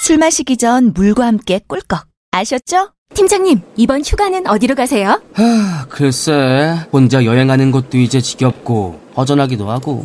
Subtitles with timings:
[0.00, 2.06] 술 마시기 전 물과 함께 꿀꺽.
[2.32, 2.90] 아셨죠?
[3.14, 5.22] 팀장님, 이번 휴가는 어디로 가세요?
[5.34, 10.02] 하, 글쎄, 혼자 여행하는 것도 이제 지겹고, 허전하기도 하고.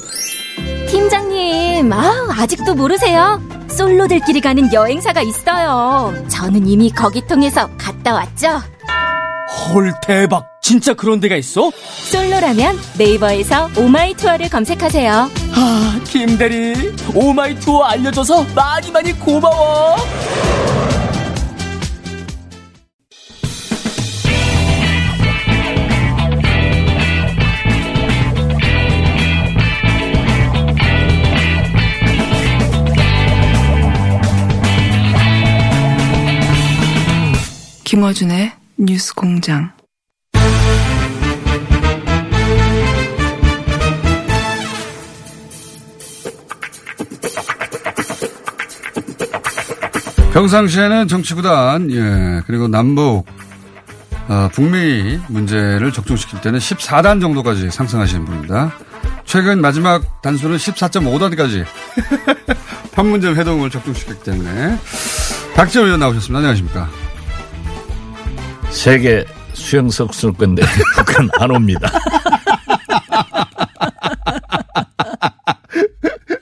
[0.90, 3.42] 팀장님, 아, 아직도 모르세요?
[3.70, 6.14] 솔로들끼리 가는 여행사가 있어요.
[6.28, 8.60] 저는 이미 거기 통해서 갔다 왔죠.
[9.50, 10.46] 헐, 대박.
[10.62, 11.72] 진짜 그런 데가 있어?
[12.12, 15.12] 솔로라면 네이버에서 오마이 투어를 검색하세요.
[15.54, 19.96] 아, 김대리, 오마이 투어 알려줘서 많이 많이 고마워.
[37.84, 39.74] 김어준의 뉴스 공장.
[50.32, 53.26] 평상시에는 정치구단, 예, 그리고 남북,
[54.30, 58.72] 어, 북미 문제를 적중시킬 때는 14단 정도까지 상승하시는 분입니다.
[59.26, 61.66] 최근 마지막 단수는 14.5단까지
[62.96, 64.80] 판문점 회동을 적중시켰기 때문에
[65.54, 66.38] 박지원 의원 나오셨습니다.
[66.38, 67.09] 안녕하십니까.
[68.72, 70.62] 세계 수영석 쏠 건데
[70.96, 71.92] 북한 안 옵니다.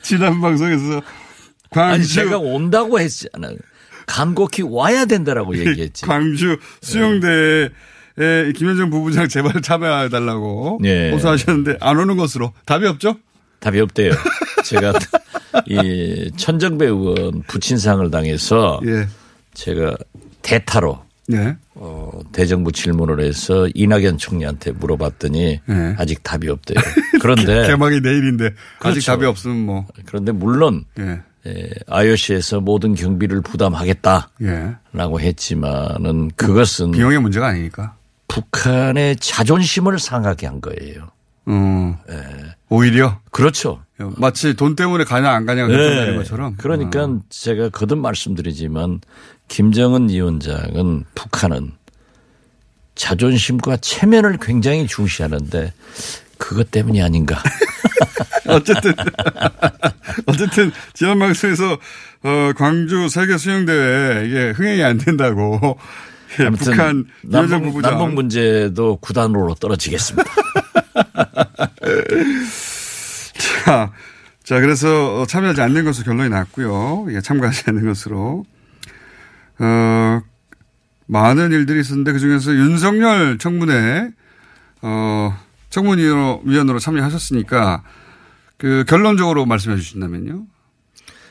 [0.02, 1.02] 지난 방송에서
[1.70, 3.58] 광주 아니 제가 온다고 했잖아요.
[4.05, 6.05] 간곡히 와야 된다라고 얘기했지.
[6.05, 7.70] 광주 수영대에
[8.55, 11.11] 김현정 부부장 제발 참여해달라고 네.
[11.11, 13.17] 호소하셨는데 안 오는 것으로 답이 없죠?
[13.60, 14.11] 답이 없대요.
[14.64, 14.93] 제가
[15.66, 19.08] 이 천정배 의원 부친상을 당해서 예.
[19.54, 19.98] 제가
[20.42, 21.55] 대타로 네.
[21.76, 25.95] 어, 대정부 질문을 해서 이낙연 총리한테 물어봤더니 네.
[25.98, 26.77] 아직 답이 없대요.
[27.21, 29.11] 그런데 개막이 내일인데 아직 그렇죠.
[29.11, 29.86] 답이 없으면 뭐.
[30.05, 31.21] 그런데 물론 예.
[31.45, 35.26] 에, IOC에서 모든 경비를 부담하겠다라고 예.
[35.27, 37.95] 했지만은 그것은 비용의 문제가 아니니까.
[38.30, 41.10] 북한의 자존심을 상하게 한 거예요.
[41.49, 41.95] 음.
[42.10, 42.16] 예.
[42.70, 43.82] 오히려 그렇죠.
[44.17, 46.55] 마치 돈 때문에 가냐 안 가냐가 결정되는 것처럼.
[46.58, 47.19] 그러니까 어.
[47.30, 49.02] 제가 거듭 말씀드리지만
[49.47, 51.71] 김정은 위원장은 북한은
[52.95, 55.73] 자존심과 체면을 굉장히 중시하는데
[56.37, 57.41] 그것 때문이 아닌가.
[58.47, 58.93] 어쨌든
[60.27, 61.77] 어쨌든 지난 방송에서
[62.23, 65.77] 어, 광주 세계 수영대회 이게 흥행이 안 된다고
[66.39, 70.30] 예, 북한 남북, 남북 문제도 구단으로 떨어지겠습니다.
[73.65, 73.91] 자,
[74.43, 77.07] 자 그래서 참여하지 않는 것으로 결론이 났고요.
[77.11, 78.45] 예, 참가하지 않는 것으로
[79.59, 80.21] 어,
[81.07, 84.11] 많은 일들이 있었는데 그 중에서 윤석열 청문회
[84.81, 85.37] 어,
[85.69, 87.83] 청문위원으로 참여하셨으니까
[88.57, 90.45] 그 결론적으로 말씀해 주신다면요.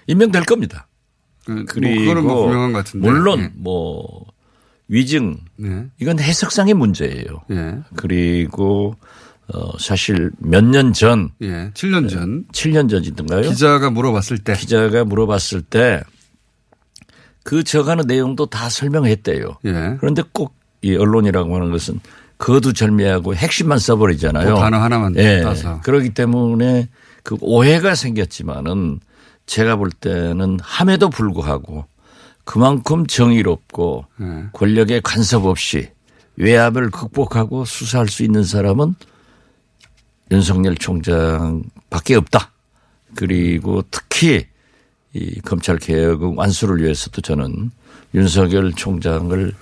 [0.06, 0.86] 임명될 겁니다.
[1.44, 3.08] 그, 뭐 그리고 그거는 뭐 분명한 것 같은데.
[3.08, 3.50] 물론 예.
[3.54, 4.24] 뭐
[4.88, 5.86] 위증 네.
[6.00, 7.42] 이건 해석상의 문제예요.
[7.50, 7.78] 예.
[7.96, 8.96] 그리고
[9.48, 11.70] 어 사실 몇 년 전, 예.
[11.74, 13.42] 7년 전 7년 전이던가요?
[13.42, 19.58] 기자가 물어봤을 때 기자가 물어봤을 때그 적하는 내용도 다 설명했대요.
[19.66, 19.96] 예.
[20.00, 22.00] 그런데 꼭 이 언론이라고 하는 것은
[22.38, 24.54] 거두절미하고 핵심만 써버리잖아요.
[24.54, 25.40] 그 단어 하나만 예.
[25.42, 25.80] 따서.
[25.80, 26.88] 그렇기 때문에
[27.22, 29.00] 그 오해가 생겼지만은
[29.46, 31.86] 제가 볼 때는 함에도 불구하고
[32.44, 34.44] 그만큼 정의롭고 예.
[34.52, 35.88] 권력의 간섭 없이
[36.36, 38.94] 외압을 극복하고 수사할 수 있는 사람은
[40.30, 42.52] 윤석열 총장밖에 없다.
[43.14, 44.46] 그리고 특히
[45.12, 47.70] 이 검찰 개혁의 완수를 위해서도 저는
[48.14, 49.54] 윤석열 총장을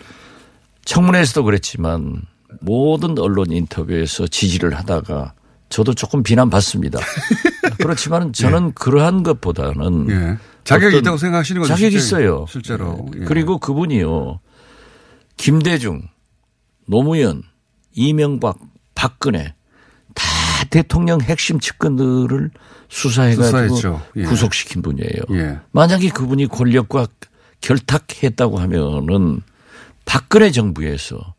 [0.84, 2.22] 청문회에서도 그랬지만
[2.60, 5.34] 모든 언론 인터뷰에서 지지를 하다가
[5.68, 6.98] 저도 조금 비난받습니다.
[7.78, 10.38] 그렇지만 저는 그러한 것보다는 예.
[10.64, 11.74] 자격이 있다고 생각하시는 거죠?
[11.74, 12.46] 자격이 있어요.
[12.48, 13.08] 실제로.
[13.16, 13.24] 예.
[13.24, 14.40] 그리고 그분이요.
[15.36, 16.02] 김대중,
[16.86, 17.42] 노무현,
[17.94, 18.58] 이명박,
[18.94, 19.53] 박근혜 다
[20.74, 22.50] 대통령 핵심 측근들을
[22.88, 24.00] 수사해가지고.
[24.16, 24.22] 예.
[24.24, 25.22] 구속시킨 분이에요.
[25.30, 25.60] 예.
[25.70, 27.06] 만약에 그분이 권력과
[27.60, 29.40] 결탁했다고 하면은
[30.04, 31.34] 박근혜 정부에서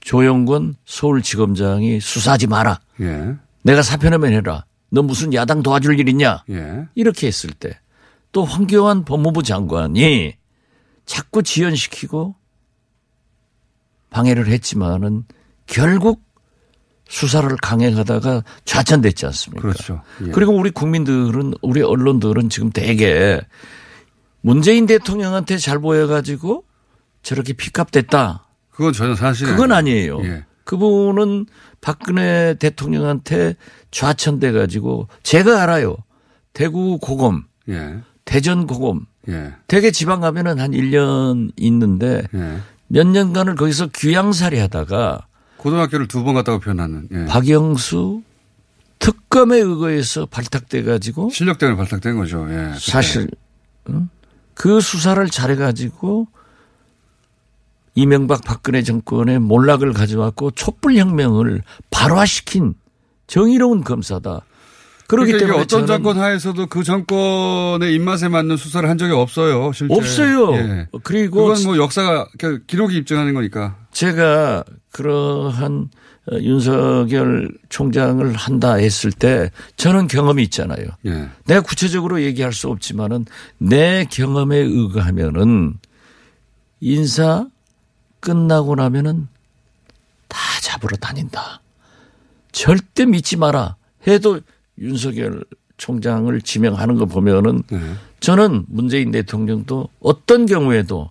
[0.00, 2.80] 조영권 서울지검장이 수사하지 마라.
[3.00, 3.36] 예.
[3.62, 4.64] 내가 사표내면 해라.
[4.90, 6.42] 너 무슨 야당 도와줄 일 있냐?
[6.48, 6.86] 예.
[6.94, 7.78] 이렇게 했을 때
[8.32, 10.34] 또 황교안 법무부 장관이
[11.04, 12.36] 자꾸 지연시키고
[14.10, 15.24] 방해를 했지만은
[15.66, 16.22] 결국
[17.10, 19.62] 수사를 강행하다가 좌천됐지 않습니까?
[19.62, 20.00] 그렇죠.
[20.24, 20.30] 예.
[20.30, 23.40] 그리고 우리 국민들은 우리 언론들은 지금 대개
[24.40, 26.64] 문재인 대통령한테 잘 보여가지고
[27.22, 28.46] 저렇게 픽업됐다.
[28.70, 30.18] 그건 전혀 사실이 그건 아니에요.
[30.18, 30.36] 아니에요.
[30.36, 30.44] 예.
[30.62, 31.46] 그분은
[31.80, 33.56] 박근혜 대통령한테
[33.90, 35.96] 좌천돼 가지고 제가 알아요.
[36.52, 37.98] 대구 고검, 예.
[38.24, 39.52] 대전 고검, 예.
[39.66, 42.58] 대개 지방 가면은 한 1년 있는데 예.
[42.86, 45.26] 몇 년간을 거기서 귀양살이 하다가
[45.60, 47.24] 고등학교를 두 번 갔다고 표현하는 예.
[47.26, 48.22] 박영수
[48.98, 52.46] 특검에 의거해서 발탁돼 가지고 실력 때문에 발탁된 거죠.
[52.50, 52.72] 예.
[52.78, 53.30] 사실
[53.88, 54.08] 응?
[54.54, 56.28] 그 수사를 잘해 가지고
[57.94, 62.74] 이명박 박근혜 정권의 몰락을 가져왔고 촛불 혁명을 발화시킨
[63.26, 64.42] 정의로운 검사다.
[65.10, 69.72] 그렇기 그러니까 때문에 어떤 정권 하에서도 그 정권의 입맛에 맞는 수사를 한 적이 없어요.
[69.72, 69.92] 실제.
[69.92, 70.54] 없어요.
[70.54, 70.86] 예.
[71.02, 73.76] 그리고 그건 뭐 역사가 그 기록이 입증하는 거니까.
[73.90, 74.62] 제가
[74.92, 75.88] 그러한
[76.30, 80.86] 어, 윤석열 총장을 한다 했을 때 저는 경험이 있잖아요.
[81.06, 81.28] 예.
[81.46, 83.26] 내가 구체적으로 얘기할 수 없지만은
[83.58, 85.74] 내 경험에 의거하면은
[86.78, 87.48] 인사
[88.20, 89.26] 끝나고 나면은
[90.28, 91.62] 다 잡으러 다닌다.
[92.52, 93.74] 절대 믿지 마라.
[94.06, 94.38] 해도
[94.80, 95.44] 윤석열
[95.76, 97.80] 총장을 지명하는 거 보면은 네.
[98.20, 101.10] 저는 문재인 대통령도 어떤 경우에도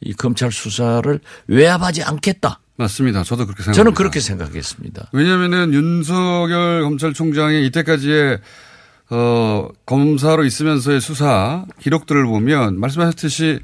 [0.00, 1.18] 이 검찰 수사를
[1.48, 2.60] 외압하지 않겠다.
[2.76, 3.24] 맞습니다.
[3.24, 3.76] 저도 그렇게 생각합니다.
[3.76, 5.08] 저는 그렇게 생각했습니다.
[5.12, 8.38] 왜냐면은 윤석열 검찰총장의 이때까지의
[9.10, 13.60] 어, 검사로 있으면서의 수사 기록들을 보면 말씀하셨듯이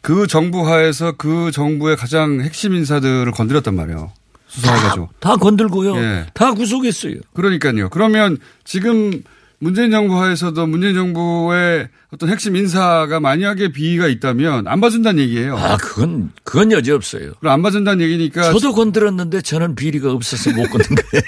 [0.00, 4.12] 그 정부 하에서 그 정부의 가장 핵심 인사들을 건드렸단 말이에요.
[4.50, 5.08] 수사해가지고.
[5.20, 5.96] 다 건들고요.
[5.96, 6.26] 예.
[6.34, 7.14] 다 구속했어요.
[7.34, 7.88] 그러니까요.
[7.88, 9.22] 그러면 지금
[9.58, 15.56] 문재인 정부 하에서도 문재인 정부의 어떤 핵심 인사가 만약에 비위가 있다면 안 봐준다는 얘기예요.
[15.56, 17.32] 아, 그건, 그건 여지 없어요.
[17.40, 18.52] 그럼 안 봐준다는 얘기니까.
[18.52, 21.22] 저도 건드렸는데 저는 비리가 없어서 못 건든 거예요.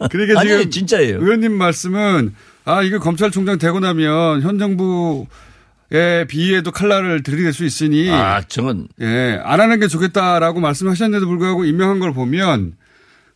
[0.10, 1.18] 그러니까 아니, 지금 진짜예요.
[1.20, 2.34] 의원님 말씀은
[2.64, 5.26] 아 이거 검찰총장 되고 나면 현 정부
[5.90, 11.64] 의 비위에도 칼날을 들이댈 수 있으니 아, 저는 예, 안 하는 게 좋겠다라고 말씀하셨는데도 불구하고
[11.64, 12.74] 임명한 걸 보면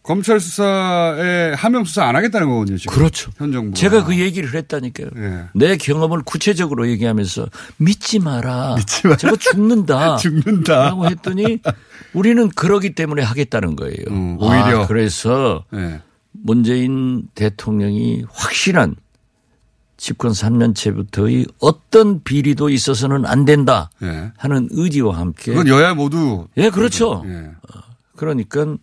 [0.02, 2.78] 검찰 수사에 하명 수사 안 하겠다는 거거든요.
[2.78, 2.94] 지금.
[2.94, 3.30] 그렇죠.
[3.36, 3.76] 현 정부.
[3.76, 5.08] 제가 그 얘기를 했다니까요.
[5.16, 5.44] 예.
[5.54, 7.46] 내 경험을 구체적으로 얘기하면서
[7.76, 8.76] 믿지 마라.
[8.76, 9.16] 믿지 마라.
[9.18, 10.16] 저거 죽는다.
[10.18, 10.84] 죽는다.
[10.84, 11.60] 라고 했더니
[12.14, 14.04] 우리는 그러기 때문에 하겠다는 거예요.
[14.08, 14.84] 음, 오히려.
[14.84, 16.00] 아, 그래서 예.
[16.32, 18.96] 문재인 대통령이 확실한
[19.98, 24.32] 집권 3년째부터의 어떤 비리도 있어서는 안 된다 예.
[24.38, 26.46] 하는 의지와 함께 그건 여야 모두.
[26.56, 27.22] 예, 그렇죠.
[27.26, 27.50] 예.
[28.16, 28.76] 그러니까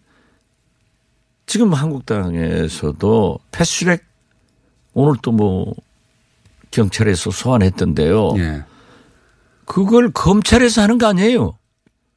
[1.47, 4.03] 지금 한국당에서도 패스트트랙
[4.93, 5.73] 오늘 또 뭐
[6.71, 8.33] 경찰에서 소환했던데요.
[8.37, 8.63] 예.
[9.65, 11.57] 그걸 검찰에서 하는 거 아니에요.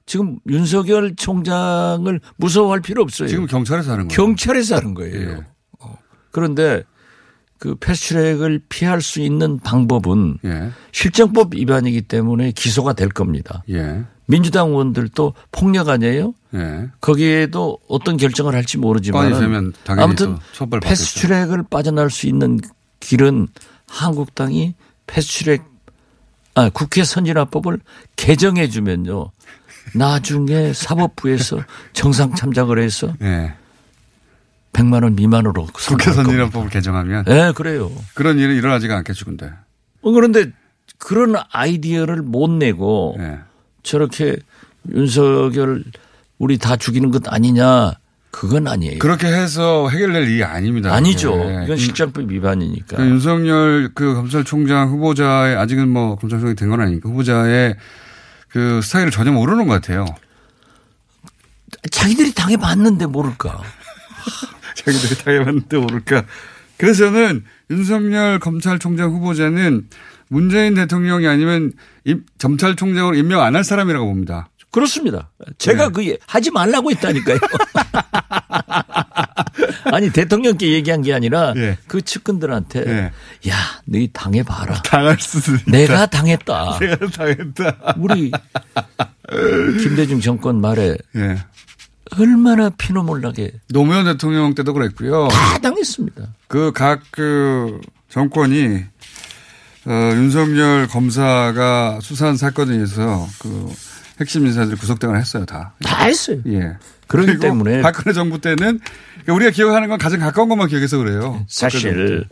[0.06, 3.28] 지금 윤석열 총장을 무서워할 필요 없어요.
[3.28, 4.16] 지금 경찰에서 하는 거예요.
[4.16, 5.30] 경찰에서 하는 거예요.
[5.30, 5.46] 예.
[5.78, 5.96] 어.
[6.32, 6.82] 그런데
[7.58, 10.70] 그 패스트트랙을 피할 수 있는 방법은 예.
[10.92, 13.62] 실정법 위반이기 때문에 기소가 될 겁니다.
[13.70, 14.04] 예.
[14.26, 16.34] 민주당 의원들도 폭력 아니에요?
[16.54, 16.88] 예.
[17.00, 19.32] 거기에도 어떤 결정을 할지 모르지만
[20.02, 20.38] 아무튼.
[20.80, 22.60] 패스트트랙을 빠져나올 수 있는
[23.00, 23.48] 길은
[23.88, 24.74] 한국당이
[25.06, 25.62] 패스트트랙
[26.54, 27.80] 아 국회 선진화법을
[28.16, 29.30] 개정해 주면요.
[29.94, 31.60] 나중에 사법부에서
[31.92, 33.54] 정상 참작을 해서 예.
[34.72, 36.12] 100만 원 미만으로 국회.
[36.12, 37.90] 선진화법을 개정하면 네, 그래요.
[38.14, 39.50] 그런 일은 일어나지가 않겠죠, 근데.
[40.02, 40.52] 어, 그런데
[40.98, 43.38] 그런 아이디어를 못 내고 예.
[43.82, 44.36] 저렇게
[44.92, 45.84] 윤석열
[46.38, 47.92] 우리 다 죽이는 것 아니냐
[48.30, 48.98] 그건 아니에요.
[48.98, 50.92] 그렇게 해서 해결될 일이 아닙니다.
[50.94, 51.34] 아니죠.
[51.34, 51.64] 예.
[51.64, 52.96] 이건 실장법 위반이니까.
[52.98, 57.74] 그 윤석열 그 검찰총장 후보자의 아직은 뭐 검찰총장이 된 건 아니니까 후보자의
[58.48, 60.04] 그 스타일을 전혀 모르는 것 같아요.
[61.90, 63.62] 자기들이 당해봤는데 모를까.
[64.84, 66.24] 자기들이 당해봤는데 모를까.
[66.76, 69.88] 그래서 저는 윤석열 검찰총장 후보자는
[70.28, 71.72] 문재인 대통령이 아니면
[72.04, 74.48] 임- 검찰총장으로 임명 안 할 사람이라고 봅니다.
[74.70, 75.30] 그렇습니다.
[75.56, 75.92] 제가 네.
[75.92, 77.38] 그 예- 하지 말라고 했다니까요.
[79.84, 81.78] 아니 대통령께 얘기한 게 아니라 예.
[81.86, 83.50] 그 측근들한테 예.
[83.50, 83.54] 야
[83.86, 84.74] 너희 당해 봐라.
[84.82, 85.64] 당할 수도 있다.
[85.70, 86.78] 내가 당했다.
[86.80, 87.94] 내가 당했다.
[87.96, 88.30] 우리
[89.82, 91.38] 김대중 정권 말에 예.
[92.18, 95.28] 얼마나 피노몰라게 노무현 대통령 때도 그랬고요.
[95.28, 96.22] 다 당했습니다.
[96.48, 98.84] 그 각 그 정권이
[99.86, 103.68] 어, 윤석열 검사가 수사한 사건에 의해서 그
[104.20, 105.74] 핵심 인사들이 구속당을 했어요, 다.
[105.82, 106.38] 다 했어요.
[106.48, 106.76] 예.
[107.06, 108.80] 그렇기 때문에 박근혜 정부 때는
[109.28, 111.44] 우리가 기억하는 건 가장 가까운 것만 기억해서 그래요.
[111.48, 112.26] 사실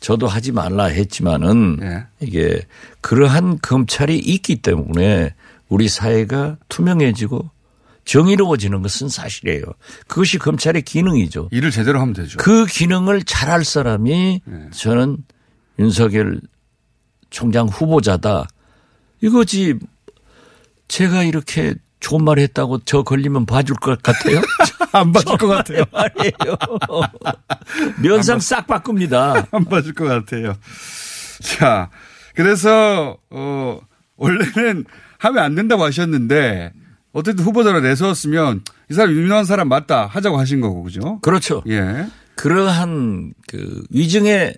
[0.00, 2.04] 저도 하지 말라 했지만은 예.
[2.20, 2.62] 이게
[3.00, 5.34] 그러한 검찰이 있기 때문에
[5.68, 7.50] 우리 사회가 투명해지고
[8.08, 9.64] 정의로워지는 것은 사실이에요.
[10.06, 11.50] 그것이 검찰의 기능이죠.
[11.52, 12.38] 일을 제대로 하면 되죠.
[12.38, 14.70] 그 기능을 잘할 사람이 네.
[14.72, 15.18] 저는
[15.78, 16.40] 윤석열
[17.28, 18.48] 총장 후보자다.
[19.20, 19.78] 이거지
[20.88, 24.40] 제가 이렇게 좋은 말 했다고 저 걸리면 봐줄 것 같아요?
[24.92, 25.84] 안 봐줄 것 같아요.
[25.92, 26.56] 말이에요.
[28.02, 29.46] 면상 싹 바꿉니다.
[29.50, 30.56] 안 봐줄 것 같아요.
[31.42, 31.90] 자,
[32.34, 33.80] 그래서, 어,
[34.16, 34.86] 원래는
[35.18, 36.72] 하면 안 된다고 하셨는데,
[37.12, 41.18] 어쨌든 후보자로 내세웠으면 이 사람 유명한 사람 맞다 하자고 하신 거고, 그죠?
[41.22, 41.62] 그렇죠.
[41.68, 42.06] 예.
[42.36, 44.54] 그러한 그 위증의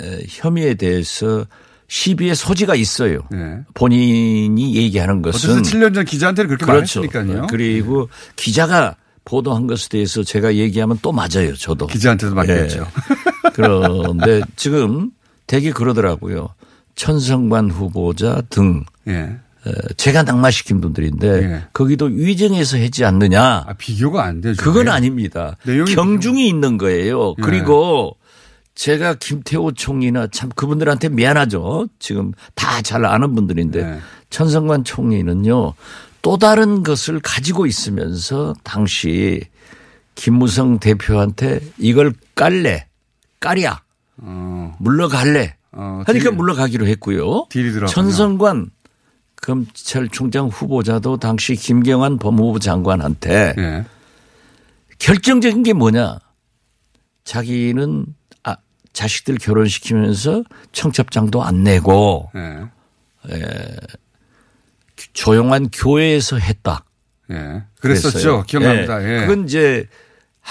[0.00, 1.46] 에, 혐의에 대해서
[1.88, 3.20] 시비의 소지가 있어요.
[3.34, 3.60] 예.
[3.74, 7.00] 본인이 얘기하는 것은 어쨌든 7년 전 기자한테는 그렇게 그렇죠.
[7.00, 7.46] 말했으니까요.
[7.48, 11.54] 그리고 기자가 보도한 것에 대해서 제가 얘기하면 또 맞아요.
[11.56, 11.86] 저도.
[11.86, 12.80] 기자한테도 맞겠죠.
[12.80, 13.50] 예.
[13.52, 15.10] 그런데 지금
[15.46, 16.48] 되게 그러더라고요.
[16.94, 19.36] 천성관 후보자 등 예.
[19.66, 21.62] 에, 제가 낙마시킨 분들인데 예.
[21.72, 23.64] 거기도 위증해서 했지 않느냐.
[23.66, 24.62] 아, 비교가 안 되죠.
[24.62, 24.90] 그건 예.
[24.90, 25.56] 아닙니다.
[25.94, 27.34] 경중이 있는 거예요.
[27.38, 27.42] 예.
[27.42, 28.16] 그리고
[28.74, 31.88] 제가 김태호 총리나 참 그분들한테 미안하죠.
[31.98, 33.98] 지금 다 잘 아는 분들인데 네.
[34.30, 35.74] 천성관 총리는요
[36.22, 39.42] 또 다른 것을 가지고 있으면서 당시
[40.14, 42.86] 김무성 대표한테 이걸 깔래
[43.40, 43.82] 까랴
[44.18, 47.46] 어, 물러갈래 어, 하니까 물러가기로 했고요.
[47.86, 48.70] 천성관
[49.40, 53.84] 검찰 총장 후보자도 당시 김경환 법무부 장관한테 예.
[54.98, 56.18] 결정적인 게 뭐냐?
[57.24, 58.06] 자기는
[58.42, 58.56] 아,
[58.92, 62.66] 자식들 결혼시키면서 청첩장도 안 내고 예.
[65.12, 66.84] 조용한 교회에서 했다.
[67.30, 67.62] 예.
[67.80, 68.10] 그랬었죠.
[68.12, 68.42] 그랬어요.
[68.42, 69.02] 기억납니다.
[69.02, 69.20] 예.
[69.26, 69.86] 그건 이제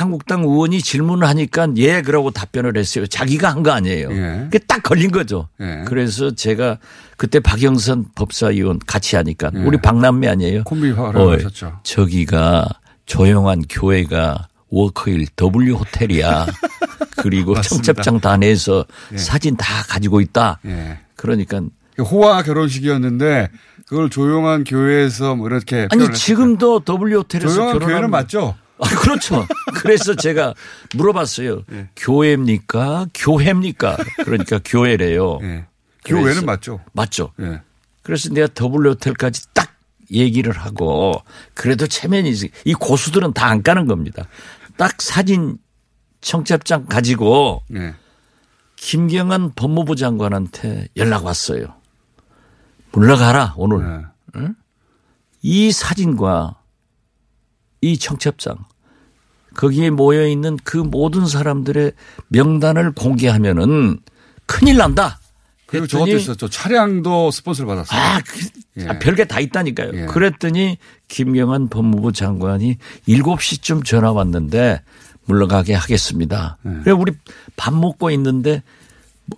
[0.03, 3.05] 한국당 의원이 질문을 하니까 예 그러고 답변을 했어요.
[3.05, 4.09] 자기가 한 거 아니에요.
[4.11, 4.39] 예.
[4.45, 5.49] 그게 딱 걸린 거죠.
[5.59, 5.83] 예.
[5.85, 6.77] 그래서 제가
[7.17, 9.59] 그때 박영선 법사위원 같이 하니까 예.
[9.59, 10.63] 우리 박남매 아니에요.
[10.63, 11.79] 콤비 화를 하셨죠.
[11.83, 12.65] 저기가
[13.05, 16.45] 조용한 교회가 워커힐 W 호텔이야.
[17.17, 17.59] 그리고.
[17.59, 18.85] 청첩장 다 내서
[19.17, 20.59] 사진 다 가지고 있다.
[20.65, 20.99] 예.
[21.17, 21.59] 그러니까
[21.99, 23.49] 호화 결혼식이었는데
[23.85, 28.55] 그걸 조용한 교회에서 뭐 이렇게 아니 지금도 W 호텔에서 조용한 결혼하면 교회는 맞죠?
[28.79, 29.45] 아, 그렇죠.
[29.75, 30.53] 그래서 제가
[30.95, 31.63] 물어봤어요.
[31.71, 31.89] 예.
[31.95, 33.07] 교회입니까?
[33.13, 33.97] 교회입니까?
[34.23, 35.39] 그러니까 교회래요.
[35.43, 35.65] 예.
[36.05, 36.79] 교회는 맞죠.
[36.93, 37.33] 맞죠.
[37.41, 37.61] 예.
[38.03, 39.75] 그래서 내가 W 호텔까지 딱
[40.11, 41.13] 얘기를 하고
[41.53, 42.33] 그래도 체면이
[42.65, 44.27] 이 고수들은 다 안 까는 겁니다.
[44.77, 45.57] 딱 사진
[46.21, 47.93] 청첩장 가지고 예.
[48.77, 51.75] 김경환 법무부 장관한테 연락 왔어요.
[52.93, 54.05] 물러가라 오늘.
[54.37, 54.47] 예.
[55.41, 56.55] 이 사진과
[57.81, 58.57] 이 청첩장
[59.59, 61.91] 거기에 모여 있는 그 모든 사람들의
[62.29, 63.99] 명단을 공개하면은
[64.45, 65.19] 큰일 난다.
[65.65, 66.47] 그리고 저것도 있었죠.
[66.47, 67.99] 차량도 스폰서를 받았어요.
[67.99, 68.39] 아, 그,
[68.81, 68.87] 예.
[68.87, 69.91] 아, 별게 다 있다니까요.
[69.93, 70.05] 예.
[70.05, 70.77] 그랬더니
[71.09, 72.77] 김경환 법무부 장관이
[73.09, 74.81] 7시쯤 전화 왔는데
[75.25, 76.57] 물러가게 하겠습니다.
[76.65, 76.69] 예.
[76.85, 77.11] 그래 우리
[77.57, 78.63] 밥 먹고 있는데
[79.25, 79.37] 뭐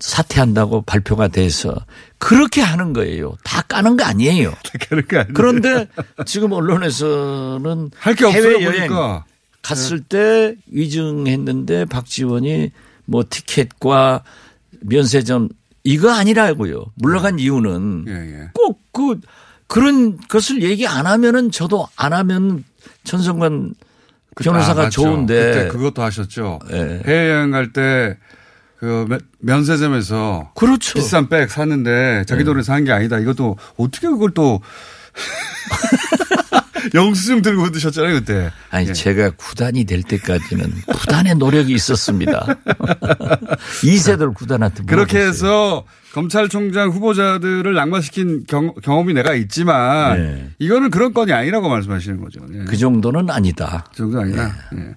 [0.00, 1.74] 사퇴한다고 발표가 돼서
[2.18, 3.36] 그렇게 하는 거예요.
[3.42, 4.52] 다 까는 거 아니에요.
[4.86, 5.32] 그런 거 아니에요.
[5.34, 5.88] 그런데
[6.26, 9.24] 지금 언론에서는 할 게 없어요 해외 여행 보니까.
[9.62, 12.70] 갔을 때 위증했는데 박지원이
[13.04, 14.22] 뭐 티켓과
[14.80, 15.48] 면세점
[15.84, 16.84] 이거 아니라고요.
[16.96, 18.50] 물러간 이유는 예, 예.
[18.54, 19.20] 꼭그
[19.66, 22.64] 그런 것을 얘기 안 하면은 저도 안 하면
[23.04, 23.74] 천성관
[24.40, 24.88] 변호사가 아.
[24.90, 26.58] 좋은데 그때 그것도 하셨죠.
[26.72, 27.02] 예.
[27.06, 28.16] 해외여행 갈 때
[28.82, 29.06] 그
[29.38, 30.94] 면세점에서 그렇죠.
[30.94, 33.20] 비싼 백 샀는데 자기 돈을 산 게 아니다.
[33.20, 34.60] 이것도 어떻게 그걸 또
[36.94, 38.50] 영수증 들고 드셨잖아요 그때.
[38.70, 38.92] 아니 예.
[38.92, 42.46] 제가 구단이 될 때까지는 구단의 노력이 있었습니다.
[43.84, 45.18] 이세돌 구단한테 그렇게.
[45.20, 45.84] 해서
[46.14, 50.50] 검찰총장 후보자들을 낙마시킨 경, 험이 내가 있지만 네.
[50.58, 52.40] 이거는 그런 건이 아니라고 말씀하시는 거죠.
[52.52, 52.64] 예.
[52.64, 53.84] 그 정도는 아니다.
[53.90, 54.52] 그 정도 아니라.
[54.76, 54.94] 예.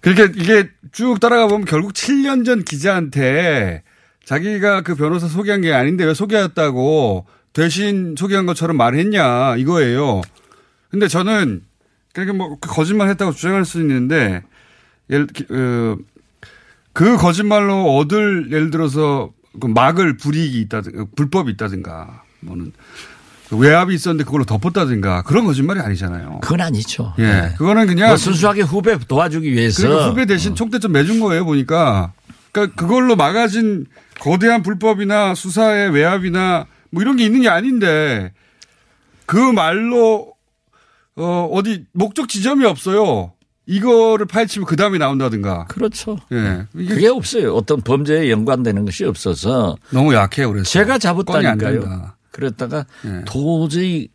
[0.00, 3.82] 그렇게 이게 쭉 따라가 보면 결국 7년 전 기자한테
[4.26, 10.20] 자기가 그 변호사 소개한 게 아닌데 왜 소개했다고 대신 소개한 것처럼 말했냐 이거예요.
[10.94, 11.60] 근데 저는
[12.12, 14.44] 그렇게 뭐 거짓말 했다고 주장할 수 있는데
[15.10, 15.96] 예를 그,
[16.92, 22.72] 그 거짓말로 얻을 예를 들어서 그 막을 불이익이 있다든가 불법이 있다든가 뭐는
[23.48, 26.38] 그 외압이 있었는데 그걸로 덮었다든가 그런 거짓말이 아니잖아요.
[26.42, 27.12] 그건 아니죠.
[27.18, 27.22] 예.
[27.24, 27.54] 네.
[27.58, 32.12] 그거는 그냥 뭐 순수하게 후배 도와주기 위해서 그러니까 후배 대신 총대점 매준 거예요 보니까.
[32.52, 33.86] 그러니까 그걸로 막아진
[34.20, 38.32] 거대한 불법이나 수사의 외압이나 뭐 이런 게 있는 게 아닌데
[39.26, 40.33] 그 말로
[41.16, 43.32] 어 어디 목적 지점이 없어요.
[43.66, 45.66] 이거를 파헤치면 그 다음에 나온다든가.
[45.66, 46.18] 그렇죠.
[46.32, 46.66] 예.
[46.72, 47.54] 그게 없어요.
[47.54, 50.50] 어떤 범죄에 연관되는 것이 없어서 너무 약해요.
[50.50, 52.12] 그래서 제가 잡았다니까요.
[52.30, 53.22] 그랬다가 예.
[53.24, 54.08] 도저히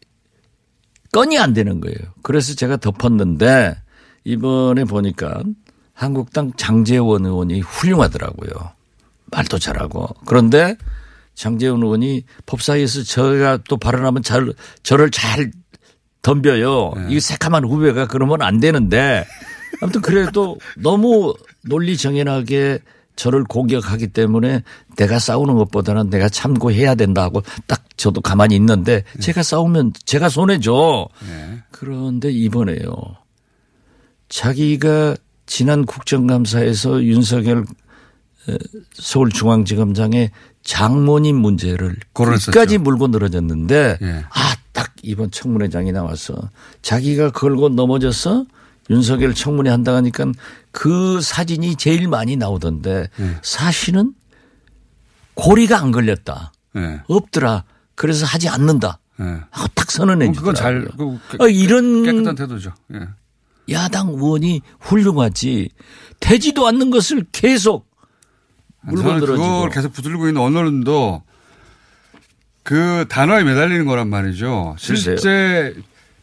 [1.11, 1.97] 건이 안 되는 거예요.
[2.21, 3.75] 그래서 제가 덮었는데
[4.23, 5.41] 이번에 보니까
[5.93, 8.51] 한국당 장재원 의원이 훌륭하더라고요.
[9.31, 10.07] 말도 잘하고.
[10.25, 10.77] 그런데
[11.33, 14.53] 장재원 의원이 법사위에서 저가 또 발언하면 잘,
[14.83, 15.51] 저를 잘
[16.21, 16.93] 덤벼요.
[16.95, 17.15] 네.
[17.15, 19.25] 이 새카만 후배가 그러면 안 되는데
[19.81, 21.33] 아무튼 그래도 너무
[21.63, 22.79] 논리 정연하게
[23.15, 24.63] 저를 공격하기 때문에
[24.95, 31.09] 내가 싸우는 것보다는 내가 참고해야 된다고 딱 저도 가만히 있는데 제가 싸우면 제가 손해죠.
[31.27, 31.59] 네.
[31.71, 32.93] 그런데 이번에요.
[34.29, 37.65] 자기가 지난 국정감사에서 윤석열
[38.47, 38.57] 에,
[38.93, 40.31] 서울중앙지검장의
[40.63, 41.97] 장모님 문제를.
[42.53, 44.23] 끝까지 물고 늘어졌는데 예.
[44.29, 46.35] 아 딱 이번 청문회장이 나와서
[46.81, 48.45] 자기가 걸고 넘어져서
[48.89, 50.25] 윤석열 청문회 한다 하니까
[50.71, 53.37] 그 사진이 제일 많이 나오던데 예.
[53.43, 54.13] 사실은
[55.35, 56.51] 고리가 안 걸렸다.
[56.75, 57.01] 예.
[57.07, 57.63] 없더라.
[57.95, 58.99] 그래서 하지 않는다.
[59.19, 59.23] 예.
[59.51, 60.31] 하고 딱 선언해.
[60.31, 62.73] 그건 잘, 그, 깨- 어, 이런 깨끗한 태도죠.
[62.93, 63.07] 예.
[63.71, 65.69] 야당 의원이 훌륭하지
[66.19, 67.87] 되지도 않는 것을 계속
[68.81, 71.21] 물고 늘어지고 그걸 계속 붙들고 있는 언론도
[72.69, 74.75] 그 단어에 매달리는 거란 말이죠.
[74.79, 75.17] 글쎄요.
[75.17, 75.73] 실제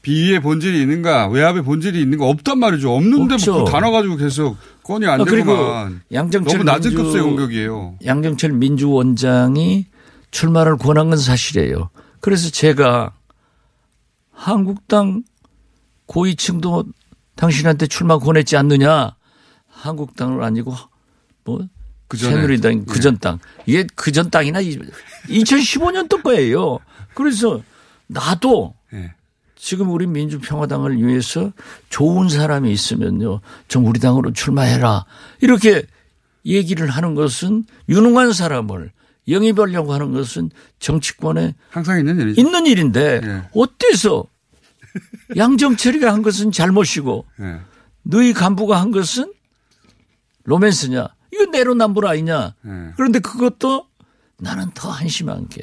[0.02, 2.94] 비위의 본질이 있는가, 외압의 본질이 있는가 없단 말이죠.
[2.94, 3.52] 없는데 없죠.
[3.54, 6.02] 뭐그 단어 가지고 계속 건이 안 아, 되고만.
[6.12, 7.96] 양정철 너무 낮은 민주- 급수의 공격이에요.
[8.04, 9.86] 양정철 민주원장이
[10.30, 11.90] 출마를 권한 건 사실이에요.
[12.20, 13.10] 그래서 제가
[14.30, 15.24] 한국당
[16.06, 16.84] 고위층도
[17.34, 19.16] 당신한테 출마 권했지 않느냐.
[19.68, 20.76] 한국당은 아니고
[21.42, 21.66] 뭐
[22.08, 22.34] 그 전에.
[22.34, 23.38] 새누리당 그전 땅.
[23.66, 24.60] 이게 그전 땅이나
[25.28, 26.78] 2015년도 거예요.
[27.14, 27.62] 그래서
[28.06, 29.14] 나도 예.
[29.56, 31.52] 지금 우리 민주평화당을 위해서
[31.88, 33.40] 좋은 사람이 있으면요.
[33.68, 35.04] 좀 우리 당으로 출마해라.
[35.40, 35.84] 이렇게
[36.44, 38.92] 얘기를 하는 것은 유능한 사람을
[39.28, 42.40] 영입하려고 하는 것은 정치권에 항상 있는 일이죠.
[42.40, 43.42] 있는 일인데 예.
[43.54, 44.24] 어때서
[45.36, 47.60] 양정철이가 한 것은 잘못이고 예.
[48.02, 49.32] 너희 간부가 한 것은
[50.44, 51.08] 로맨스냐?
[51.36, 52.54] 이거 내로남불 아니냐?
[52.66, 52.70] 예.
[52.96, 53.86] 그런데 그것도
[54.38, 55.62] 나는 더 한심한 게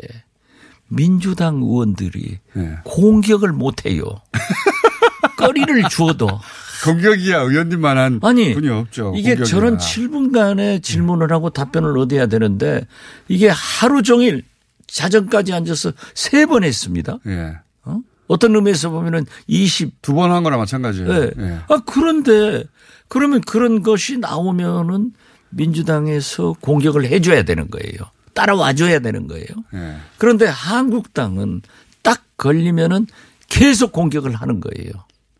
[0.87, 2.77] 민주당 의원들이 예.
[2.83, 4.03] 공격을 못 해요.
[5.37, 6.39] 거리를 주어도.
[6.83, 9.13] 공격이야 의원님만한 아니, 분이 없죠.
[9.15, 9.45] 이게 공격이야.
[9.45, 12.85] 저런 7분간의 질문을 하고 답변을 얻어야 되는데
[13.27, 14.43] 이게 하루 종일
[14.87, 17.19] 자정까지 앉아서 세 번 했습니다.
[17.27, 17.53] 예.
[17.85, 17.99] 어?
[18.27, 20.01] 어떤 의미에서 보면은 20.
[20.01, 21.09] 두번한 거나 마찬가지예요.
[21.13, 21.31] 예.
[21.39, 21.59] 예.
[21.69, 22.63] 아, 그런데
[23.07, 25.13] 그러면 그런 것이 나오면은
[25.55, 28.11] 민주당에서 공격을 해줘야 되는 거예요.
[28.33, 29.45] 따라와 줘야 되는 거예요.
[29.73, 29.95] 예.
[30.17, 31.61] 그런데 한국당은
[32.01, 33.07] 딱 걸리면은
[33.47, 34.91] 계속 공격을 하는 거예요.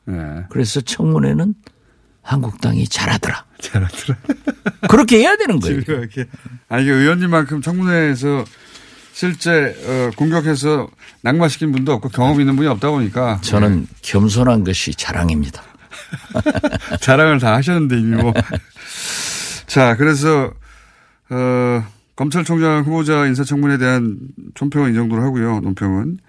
[0.10, 0.46] 예.
[0.50, 1.56] 그래서 청문회는
[2.22, 3.46] 한국당이 잘하더라.
[3.60, 4.18] 잘하더라.
[4.90, 5.82] 그렇게 해야 되는 거예요.
[6.70, 8.46] 아, 이게 의원님만큼 청문회에서
[9.14, 10.90] 실제 어, 공격해서
[11.22, 15.62] 낙마시킨 분도 없고 경험 있는 분이 없다 보니까 저는 겸손한 것이 자랑입니다.
[17.00, 18.34] 자랑을 다 하셨는데 이미 뭐.
[19.74, 20.54] 자, 그래서
[21.32, 21.84] 어,
[22.16, 24.20] 검찰총장 후보자 인사청문회에 대한
[24.54, 25.62] 총평은 이 정도로 하고요.
[25.62, 26.20] 논평은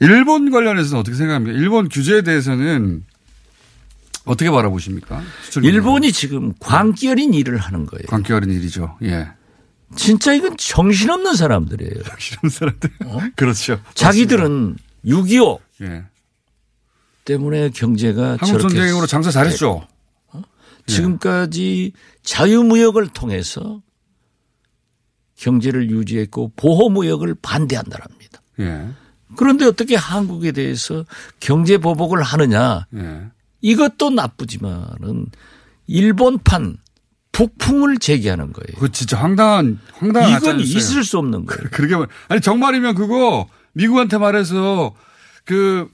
[0.00, 1.58] 일본 관련해서는 어떻게 생각합니까?
[1.58, 3.02] 일본 규제에 대해서는
[4.26, 5.22] 어떻게 바라보십니까?
[5.62, 8.04] 일본이 지금 광기어린 일을 하는 거예요.
[8.08, 8.98] 관계 어린 일이죠.
[9.04, 9.30] 예.
[9.96, 11.94] 진짜 이건 정신없는 사람들이에요.
[12.18, 12.90] 싫은 사람들.
[13.36, 13.80] 그렇죠.
[13.94, 16.04] 자기들은 6.25 예.
[17.24, 19.86] 때문에 경제가 한국 전쟁으로 장사 잘했죠.
[20.90, 21.92] 지금까지
[22.22, 23.82] 자유무역을 통해서
[25.36, 28.42] 경제를 유지했고 보호무역을 반대한다랍니다.
[28.60, 28.88] 예.
[29.36, 31.04] 그런데 어떻게 한국에 대해서
[31.38, 33.22] 경제 보복을 하느냐 예.
[33.62, 35.26] 이것도 나쁘지만은
[35.86, 36.76] 일본판
[37.32, 38.78] 북풍을 제기하는 거예요.
[38.78, 40.60] 그 진짜 황당한 황당한 이건.
[40.60, 41.62] 있을 수 없는 거예요.
[41.72, 44.94] 그렇게 말 아니 정말이면 그거 미국한테 말해서
[45.44, 45.88] 그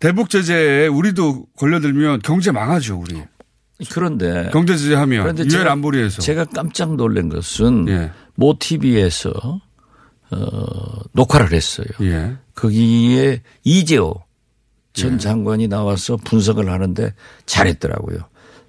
[0.00, 3.22] 대북 제재에 우리도 걸려들면 경제 망하죠 우리
[3.90, 8.10] 그런데 경제 제재하면 그런데 유엔 제가- 안보리에서 제가 깜짝 놀란 것은 예.
[8.34, 9.60] 모 TV에서
[10.30, 10.36] 어,
[11.12, 11.86] 녹화를 했어요.
[12.02, 12.36] 예.
[12.54, 14.14] 거기에 이재호
[14.92, 17.12] 전 장관이 나와서 분석을 하는데
[17.44, 18.18] 잘했더라고요.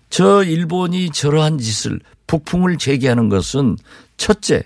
[0.10, 3.78] 저 일본이 저러한 짓을 북풍을 제기하는 것은
[4.18, 4.64] 첫째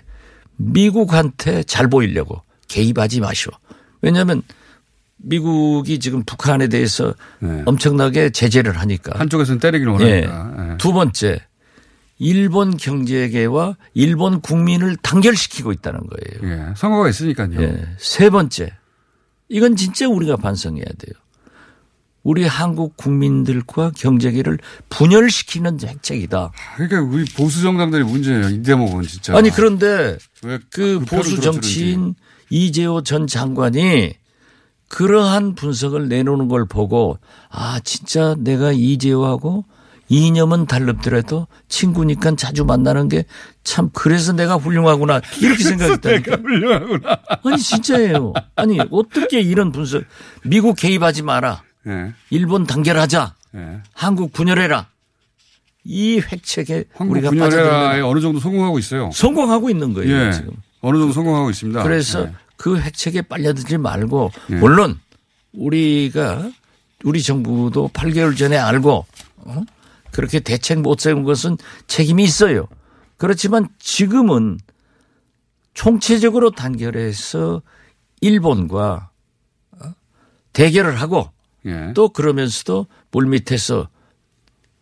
[0.56, 3.52] 미국한테 잘 보이려고 개입하지 마시오.
[4.02, 4.42] 왜냐하면
[5.22, 7.62] 미국이 지금 북한에 대해서 네.
[7.66, 9.18] 엄청나게 제재를 하니까.
[9.18, 10.76] 한쪽에서는 때리기를 원하니까 예.
[10.78, 11.40] 두 번째
[12.18, 16.54] 일본 경제계와 일본 국민을 단결시키고 있다는 거예요.
[16.54, 16.74] 예.
[16.76, 17.60] 선거가 있으니까요.
[17.60, 17.86] 예.
[17.98, 18.72] 세 번째,
[19.48, 21.14] 이건 진짜 우리가 반성해야 돼요.
[22.22, 24.58] 우리 한국 국민들과 경제계를
[24.88, 26.52] 분열시키는 정책이다.
[26.76, 28.48] 그러니까 우리 보수 정당들이 문제예요.
[28.48, 29.36] 이 대목은 진짜.
[29.36, 32.14] 아니 그런데 왜그그 보수 정치인
[32.48, 34.14] 이재호 전 장관이
[34.92, 39.64] 그러한 분석을 내놓는 걸 보고 아 진짜 내가 이재호하고
[40.08, 43.24] 이념은 달릅더라도 친구니까 자주 만나는 게
[43.64, 46.36] 참 그래서 내가 훌륭하구나 이렇게 생각했다니까.
[46.36, 47.18] 훌륭하구나.
[47.44, 48.32] 아니 진짜예요.
[48.56, 50.02] 아니 어떻게 이런 분석
[50.44, 51.62] 미국 개입하지 마라.
[51.86, 52.12] 예.
[52.30, 53.34] 일본 단결하자.
[53.54, 53.80] 예.
[53.92, 54.88] 한국 분열해라.
[55.84, 59.10] 이 획책에 우리가 빠져들면 어느 정도 성공하고 있어요.
[59.12, 60.32] 성공하고 있는 거예요 예.
[60.32, 60.52] 지금.
[60.80, 61.82] 어느 정도 성공하고 있습니다.
[61.82, 62.32] 그래서 예.
[62.56, 64.54] 그 획책에 빨려들지 말고 예.
[64.56, 65.00] 물론
[65.52, 66.50] 우리가
[67.04, 69.06] 우리 정부도 8개월 전에 알고
[69.38, 69.64] 어?
[70.10, 72.68] 그렇게 대책 못 세운 것은 책임이 있어요.
[73.16, 74.58] 그렇지만 지금은
[75.74, 77.62] 총체적으로 단결해서
[78.20, 79.10] 일본과
[79.72, 79.94] 어?
[80.52, 81.30] 대결을 하고
[81.66, 81.92] 예.
[81.94, 83.88] 또 그러면서도 물밑에서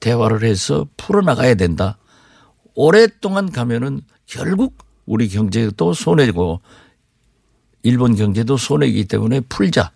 [0.01, 1.99] 대화를 해서 풀어나가야 된다.
[2.75, 6.61] 오랫동안 가면은 결국 우리 경제도 손해고
[7.83, 9.91] 일본 경제도 손해이기 때문에 풀자.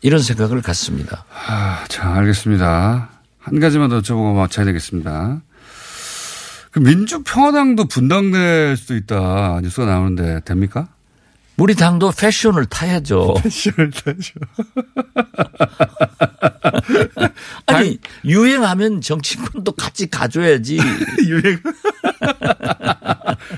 [0.00, 1.24] 이런 생각을 갖습니다.
[1.32, 3.08] 아, 자, 알겠습니다.
[3.38, 5.42] 한 가지만 더 여쭤보고 마쳐야 되겠습니다.
[6.70, 9.58] 그 민주평화당도 분당될 수도 있다.
[9.62, 10.88] 뉴스가 나오는데 됩니까?
[11.56, 13.34] 우리 당도 패션을 타야죠.
[13.42, 14.34] 패션을 타죠.
[17.66, 20.78] 아니, 유행하면 정치권도 같이 가줘야지.
[21.26, 21.58] 유행.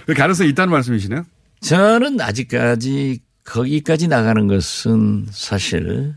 [0.06, 1.26] 그 가능성이 있다는 말씀이시네요?
[1.60, 6.14] 저는 아직까지 거기까지 나가는 것은 사실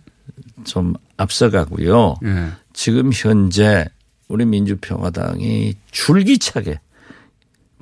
[0.66, 2.16] 좀 앞서가고요.
[2.26, 2.50] 예.
[2.74, 3.86] 지금 현재
[4.28, 6.80] 우리 민주평화당이 줄기차게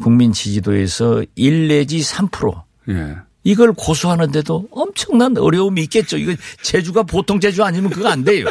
[0.01, 3.17] 국민 지지도에서 1 내지 3% 예.
[3.43, 6.17] 이걸 고수하는데도 엄청난 어려움이 있겠죠.
[6.17, 8.45] 이거 제주가 보통 제주 아니면 그거 안 돼요.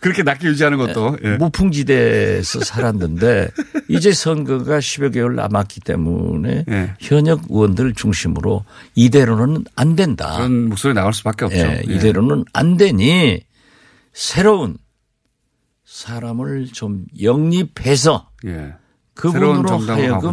[0.00, 1.18] 그렇게 낮게 유지하는 것도.
[1.24, 1.36] 예.
[1.36, 3.48] 무풍지대에서 살았는데
[3.88, 6.94] 이제 선거가 10여 개월 남았기 때문에 예.
[7.00, 8.64] 현역 의원들 중심으로
[8.94, 10.36] 이대로는 안 된다.
[10.36, 11.58] 그런 목소리 나올 수밖에 없죠.
[11.58, 11.94] 예, 예.
[11.94, 13.40] 이대로는 안 되니
[14.12, 14.76] 새로운
[15.84, 18.74] 사람을 좀 영입해서 예.
[19.14, 20.32] 그분으로 하여금.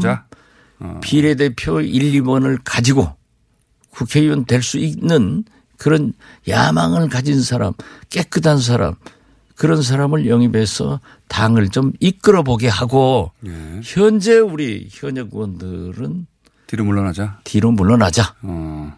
[0.80, 1.00] 어.
[1.02, 3.16] 비례대표 1, 2번을 가지고
[3.90, 5.44] 국회의원 될 수 있는
[5.78, 6.14] 그런
[6.48, 7.74] 야망을 가진 사람,
[8.10, 8.94] 깨끗한 사람,
[9.58, 13.82] 그런 사람을 영입해서 당을 좀 이끌어 보게 하고 예.
[13.84, 16.28] 현재 우리 현역 의원들은
[16.68, 17.40] 뒤로 물러나자.
[17.44, 18.36] 뒤로 물러나자.
[18.44, 18.94] 어.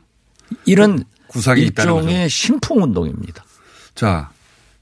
[0.66, 1.62] 이런 구상이.
[1.62, 3.46] 일종의 신풍 운동입니다.
[3.96, 4.32] 자,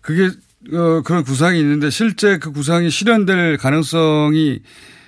[0.02, 0.32] 그게
[0.74, 4.62] 어, 그런 구상이 있는데 실제 그 구상이 실현될 가능성이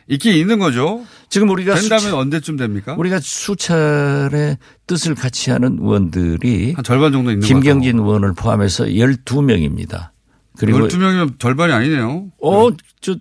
[0.07, 1.05] 있긴 있는 거죠.
[1.29, 2.95] 지금 우리가 된다면 수차, 언제쯤 됩니까?
[2.97, 10.09] 우리가 수차례 뜻을 같이 하는 의원들이 한 절반 정도 있는 김경진 의원을 포함해서 12명입니다.
[10.59, 12.27] 그리고 12명이면 절반이 아니네요.
[12.43, 12.69] 어,
[12.99, 13.15] 저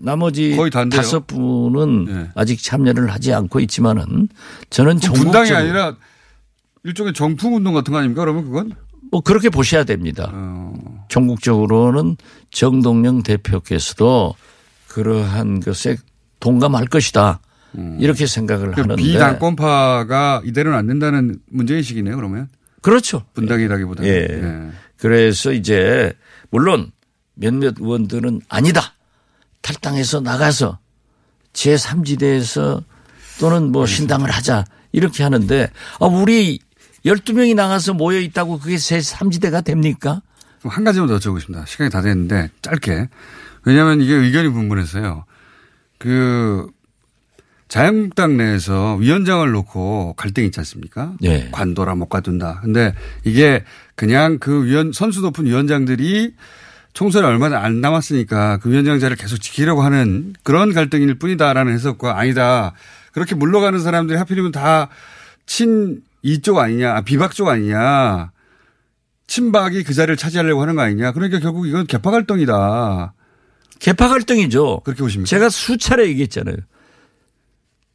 [0.00, 1.00] 나머지 거의 다인데요.
[1.00, 2.30] 다섯 분은 네.
[2.34, 4.28] 아직 참여를 하지 않고 있지만은
[4.70, 5.96] 저는 전국적으로 아니라
[6.84, 8.22] 일종의 정풍 운동 같은 거 아닙니까?
[8.22, 8.72] 그러면 그건
[9.10, 10.30] 뭐 그렇게 보셔야 됩니다.
[10.32, 12.16] 어, 전국적으로는
[12.50, 14.34] 정동영 대표께서도
[14.88, 15.96] 그러한 것에
[16.40, 17.40] 동감할 것이다.
[17.98, 22.16] 이렇게 생각을 그 하는데 비당권파가 이대로는 안 된다는 문제의식이네요.
[22.16, 22.48] 그러면
[22.80, 23.24] 그렇죠.
[23.34, 24.08] 분당이라기보다는.
[24.08, 24.26] 예.
[24.30, 24.70] 예.
[24.96, 26.12] 그래서 이제
[26.50, 26.92] 물론
[27.34, 28.94] 몇몇 의원들은 아니다.
[29.62, 30.78] 탈당해서 나가서
[31.52, 32.82] 제3지대에서
[33.40, 36.60] 또는 뭐 신당을 하자 이렇게 하는데 아 우리
[37.04, 40.22] 12명이 나가서 모여 있다고 그게 제3지대가 됩니까?
[40.60, 41.66] 그럼 한 가지만 더 여쭤보겠습니다.
[41.66, 43.08] 시간이 다 됐는데 짧게.
[43.64, 45.24] 왜냐하면 이게 의견이 분분해서요.
[45.98, 46.68] 그
[47.68, 51.12] 자유한국당 내에서 위원장을 놓고 갈등이 있지 않습니까?
[51.20, 51.50] 네.
[51.52, 52.60] 관둬라 못 가둔다.
[52.62, 53.62] 근데 이게
[53.98, 56.32] 그냥 그 위원 선수 높은 위원장들이
[56.92, 62.74] 총선에 얼마 안 남았으니까 그 위원장 자리를 계속 지키려고 하는 그런 갈등일 뿐이다라는 해석과 아니다.
[63.12, 64.88] 그렇게 물러가는 사람들이 하필이면 다
[65.46, 68.32] 친 이쪽 아니냐, 아, 비박 쪽 아니냐.
[69.26, 71.12] 친박이 그 자리를 차지하려고 하는 거 아니냐.
[71.12, 73.14] 그러니까 결국 이건 개파 갈등이다.
[73.78, 74.80] 개파 갈등이죠.
[74.84, 75.26] 그렇게 보십니까?
[75.26, 76.56] 제가 수차례 얘기했잖아요.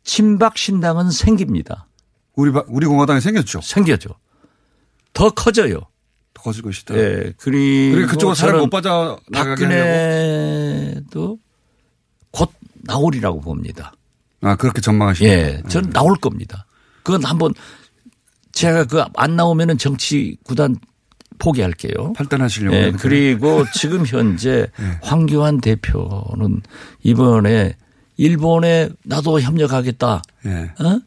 [0.04, 1.88] 친박 신당은 생깁니다.
[2.36, 3.62] 우리 바- 우리 공화당이 생겼죠.
[3.62, 4.10] 생겨죠.
[5.14, 5.82] 더 커져요.
[6.44, 6.96] 더 커질 것이다.
[6.96, 7.34] 예.
[7.38, 11.40] 그리고 그리고 그쪽으로 사람 저는 못 빠져 나가게 하려고.
[12.32, 12.52] 곧
[12.84, 13.94] 나오리라고 봅니다.
[14.42, 15.30] 아 그렇게 전망하시는.
[15.32, 16.66] 예, 전 나올 겁니다.
[17.04, 17.54] 그건 한번
[18.52, 20.76] 제가 그 안 나오면은 정치 구단
[21.40, 22.14] 포기할게요.
[22.14, 22.76] 팔단하시려고.
[22.76, 22.92] 예.
[22.92, 24.68] 그리고 지금 현재
[25.02, 26.62] 황교안 대표는
[27.04, 27.76] 이번에
[28.18, 30.22] 일본에 나도 협력하겠다.
[30.46, 30.50] 예.
[30.84, 31.00] 어?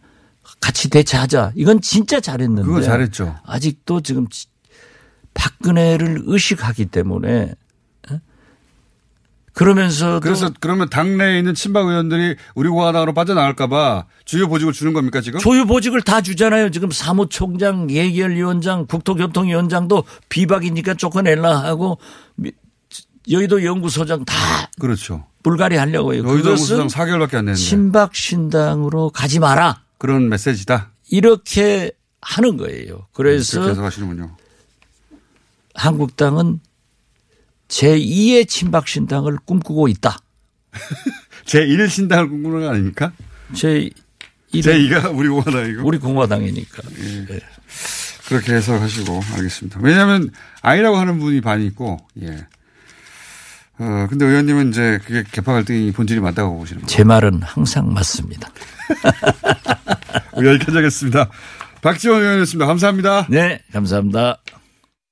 [0.61, 1.53] 같이 대처하자.
[1.55, 2.66] 이건 진짜 잘했는데.
[2.66, 3.37] 그거 잘했죠.
[3.44, 4.46] 아직도 지금 지-
[5.37, 7.55] 박근혜를 의식하기 때문에
[9.53, 15.40] 그러면서 그래서 그러면 당내에 있는 친박 의원들이 우리 공화당으로 빠져나갈까봐 주요 보직을 주는 겁니까 지금?
[15.40, 16.70] 조유 보직을 다 주잖아요.
[16.70, 21.96] 지금 사무총장, 예결위원장, 국토교통위원장도 비박이니까 쫓아낼라 하고
[22.35, 22.53] 미-
[23.31, 24.35] 여의도 연구소장 다
[24.79, 25.25] 그렇죠.
[25.42, 26.18] 불가리 하려고요.
[26.18, 29.81] 여의도 그것은 연구소장 4개월밖에 안 됐는데 친박 신당으로 가지 마라.
[29.96, 30.90] 그런 메시지다.
[31.11, 33.07] 이렇게 하는 거예요.
[33.14, 34.37] 그래서 그렇게 해석하시는군요.
[35.77, 36.61] 한국당은
[37.69, 40.19] 제2의 친박 신당을 꿈꾸고 있다.
[41.47, 43.12] 제1 신당을 꿈꾸는 거 아닙니까?
[43.55, 43.91] 제
[44.53, 45.87] 제2가 우리 공화당이고.
[45.87, 46.83] 우리 공화당이니까.
[47.01, 47.41] 예.
[48.29, 49.81] 그렇게 해석하시고 알겠습니다.
[49.83, 50.31] 왜냐하면
[50.62, 52.47] 아니라고 하는 분이 반이 있고 예.
[53.79, 56.89] 어 근데 의원님은 이제 그게 개파 갈등이 본질이 맞다고 보시는 거예요.
[56.89, 58.49] 제 말은 항상 맞습니다.
[60.33, 61.29] 우리 여기까지 하겠습니다.
[61.83, 62.67] 박지원 의원이었습니다.
[62.67, 63.27] 감사합니다.
[63.29, 64.39] 네, 감사합니다.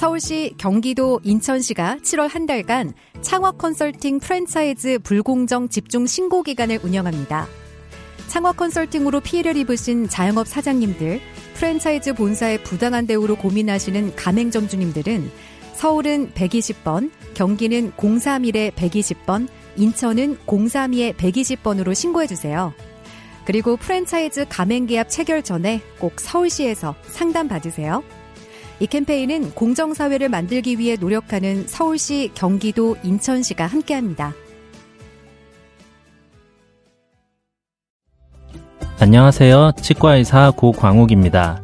[0.00, 7.46] 서울시, 경기도, 인천시가 7월 한 달간 창업 컨설팅 프랜차이즈 불공정 집중 신고 기간을 운영합니다.
[8.26, 11.20] 창업 컨설팅으로 피해를 입으신 자영업 사장님들,
[11.52, 15.30] 프랜차이즈 본사의 부당한 대우로 고민하시는 가맹점 주님들은
[15.74, 22.72] 서울은 120번, 경기는 031에 120번, 인천은 032에 120번으로 신고해주세요.
[23.44, 28.02] 그리고 프랜차이즈 가맹계약 체결 전에 꼭 서울시에서 상담 받으세요.
[28.80, 34.32] 이 캠페인은 공정사회를 만들기 위해 노력하는 서울시, 경기도, 인천시가 함께합니다.
[38.98, 39.72] 안녕하세요.
[39.82, 41.62] 치과의사 고광욱입니다.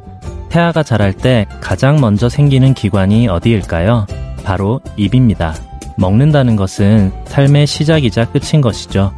[0.51, 4.07] 태아가 자랄 때 가장 먼저 생기는 기관이 어디일까요?
[4.45, 5.55] 바로 입입니다.
[5.97, 9.15] 먹는다는 것은 삶의 시작이자 끝인 것이죠.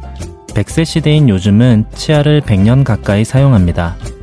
[0.47, 3.97] 100세 시대인 요즘은 치아를 100년 가까이 사용합니다.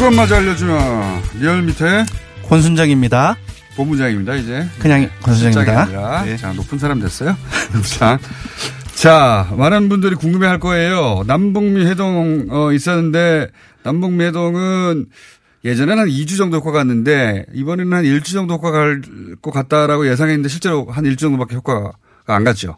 [0.00, 2.06] 그것마저 알려주면 리얼미터
[2.48, 3.36] 권순정입니다.
[3.76, 4.34] 본부장입니다.
[4.36, 5.10] 이제 그냥 네.
[5.20, 6.24] 권순정입니다.
[6.24, 6.38] 네.
[6.38, 7.36] 자 높은 사람 됐어요.
[7.98, 8.18] 자,
[8.94, 11.22] 자 많은 분들이 궁금해 할 거예요.
[11.26, 13.48] 남북미 회동 어, 있었는데
[13.82, 15.04] 남북미 회동은
[15.66, 19.02] 예전에는 한 2주 정도 효과가 갔는데 이번에는 한 1주 정도 효과가 갈
[19.42, 21.92] 것 같다라고 예상했는데 실제로 한 1주 정도밖에 효과가
[22.24, 22.76] 안 갔죠.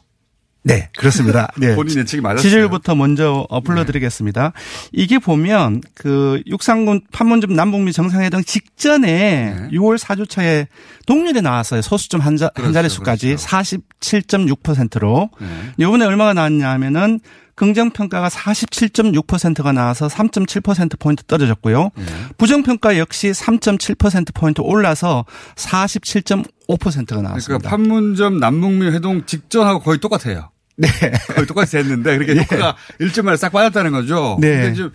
[0.64, 1.48] 네, 그렇습니다.
[1.58, 1.74] 네.
[1.74, 2.42] 본인 예측이 맞았어요.
[2.42, 4.52] 지지율부터 먼저 어, 불러드리겠습니다.
[4.92, 10.66] 이게 보면 그 육상군 판문점 남북미 정상회담 직전에 6월 4주차에
[11.06, 11.82] 동률에 나왔어요.
[11.82, 15.30] 소수점 한, 자, 한 자릿수까지 47.6%로.
[15.78, 17.18] 이번에 얼마가 나왔냐 하면은
[17.54, 21.90] 긍정평가가 47.6%가 나와서 3.7%포인트 떨어졌고요.
[22.38, 27.46] 부정평가 역시 3.7%포인트 올라서 47.5%가 나왔습니다.
[27.46, 30.51] 그러니까 판문점 남북미 회동 직전하고 거의 똑같아요.
[30.76, 30.88] 네.
[31.34, 34.38] 거의 똑같이 됐는데 그러니까 효과가 일주 만에 싹 빠졌다는 거죠.
[34.40, 34.62] 네.
[34.62, 34.92] 근데 좀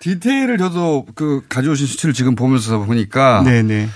[0.00, 3.88] 디테일을 저도 그 가져오신 수치를 지금 보면서 보니까 네 네.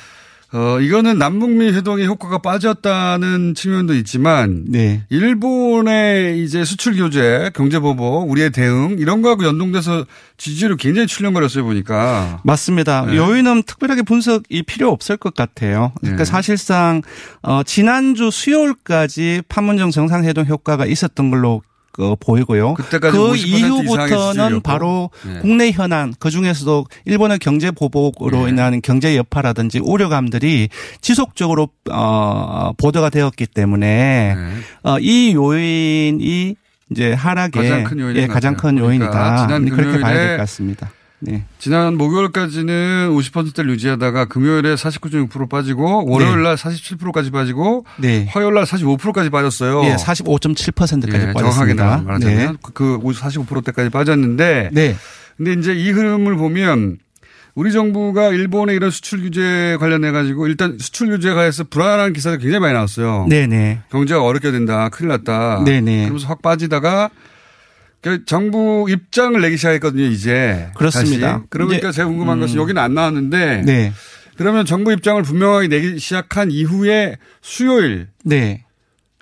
[0.54, 5.04] 어 이거는 남북미 회동의 효과가 빠졌다는 측면도 있지만 네.
[5.08, 10.04] 일본의 이제 수출 규제, 경제 보복, 우리의 대응 이런 거하고 연동돼서
[10.36, 12.40] 지지율이 굉장히 출렁거렸어요 보니까.
[12.44, 13.06] 맞습니다.
[13.06, 13.16] 네.
[13.16, 15.92] 요인은 특별하게 분석이 필요 없을 것 같아요.
[16.00, 16.30] 그러니까 네.
[16.30, 17.00] 사실상
[17.42, 22.74] 어 지난주 수요일까지 판문점 정상회동 효과가 있었던 걸로 그 보이고요.
[22.74, 24.62] 그50% 이상의 이후부터는.
[24.62, 25.38] 바로 네.
[25.40, 28.50] 국내 현안 그 중에서도 일본의 경제 보복으로 네.
[28.50, 30.70] 인한 경제 여파라든지 우려감들이
[31.02, 34.90] 지속적으로 어 보도가 되었기 때문에 네.
[34.90, 36.56] 어, 이 요인이
[36.90, 38.54] 이제 하락의 가장 큰 요인인 예, 것 가장.
[38.56, 39.46] 큰 그러니까 요인이다.
[39.46, 40.90] 지난 그렇게 봐야 될 것 같습니다.
[41.24, 41.44] 네.
[41.58, 48.26] 지난 목요일까지는 50%대를 유지하다가 금요일에 49.6% 빠지고 월요일 날 47%까지 빠지고 네.
[48.28, 49.84] 화요일 날 45%까지 빠졌어요.
[49.84, 52.02] 예, 45.7%까지 예, 정확하게 빠졌습니다.
[52.04, 52.52] 말하자면 네.
[52.74, 54.96] 그 45%대까지 빠졌는데 네.
[55.36, 56.98] 근데 이제 이 흐름을 보면
[57.54, 62.60] 우리 정부가 일본의 이런 수출 규제 관련해 가지고 일단 수출 규제가 해서 불안한 기사가 굉장히
[62.60, 63.26] 많이 나왔어요.
[63.28, 63.80] 네네.
[63.90, 64.88] 경제가 어렵게 된다.
[64.88, 65.62] 큰일 났다.
[65.64, 66.04] 네네.
[66.04, 67.10] 그러면서 확 빠지다가
[68.02, 70.68] 그 정부 입장을 내기 시작했거든요, 이제.
[70.74, 71.34] 그렇습니다.
[71.34, 71.44] 다시.
[71.48, 72.40] 그러니까 이제, 제가 궁금한 음.
[72.40, 73.92] 것은 여기는 안 나왔는데 네.
[74.36, 78.64] 그러면 정부 입장을 분명하게 내기 시작한 이후에 수요일 네.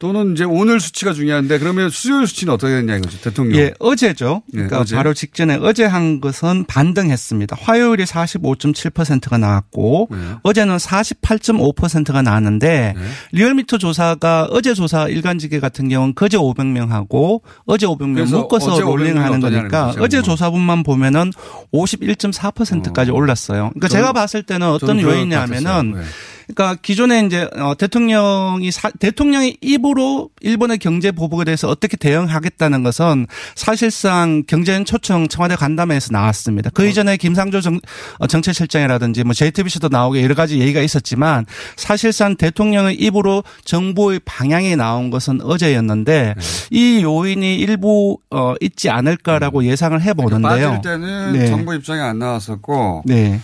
[0.01, 3.59] 또는 이제 오늘 수치가 중요한데 그러면 수요일 수치는 어떻게 됐냐 이거죠, 대통령.
[3.61, 4.43] 예, 어제죠.
[4.47, 4.97] 네, 그러니까 어제.
[4.97, 7.55] 바로 직전에 어제 한 것은 반등했습니다.
[7.61, 10.17] 화요일에 45.7%가 나왔고 네.
[10.43, 12.95] 어제는 48.5%가 나왔는데
[13.33, 19.45] 리얼미터 조사가 어제 조사 일간지계 같은 경우는 그제 500명하고 어제 500명 그래서 묶어서 롤링하는 500명
[19.45, 20.23] 어떠냐는 거니까 거죠, 어제 뭐.
[20.25, 21.31] 조사분만 보면은
[21.75, 23.71] 51.4%까지 올랐어요.
[23.75, 23.89] 그러니까 어.
[23.89, 26.03] 저는- 제가 봤을 때는 어떤 요인이냐면은.
[26.47, 33.27] 그러니까 기존에 이제 어, 대통령이 사, 대통령의 입으로 일본의 경제 보복에 대해서 어떻게 대응하겠다는 것은
[33.55, 36.71] 사실상 경제인 초청 청와대 간담회에서 나왔습니다.
[36.71, 37.79] 그 이전에 김상조 정,
[38.19, 45.11] 어, 정책실장이라든지 뭐 JTBC도 나오게 여러 가지 얘기가 있었지만 사실상 대통령의 입으로 정부의 방향이 나온
[45.11, 46.35] 것은 어제였는데
[46.71, 50.71] 이 요인이 일부 어, 있지 않을까라고 예상을 해보는데요.
[50.71, 51.47] 빠질 때는 네.
[51.47, 53.41] 정부 입장이 안 나왔었고 네.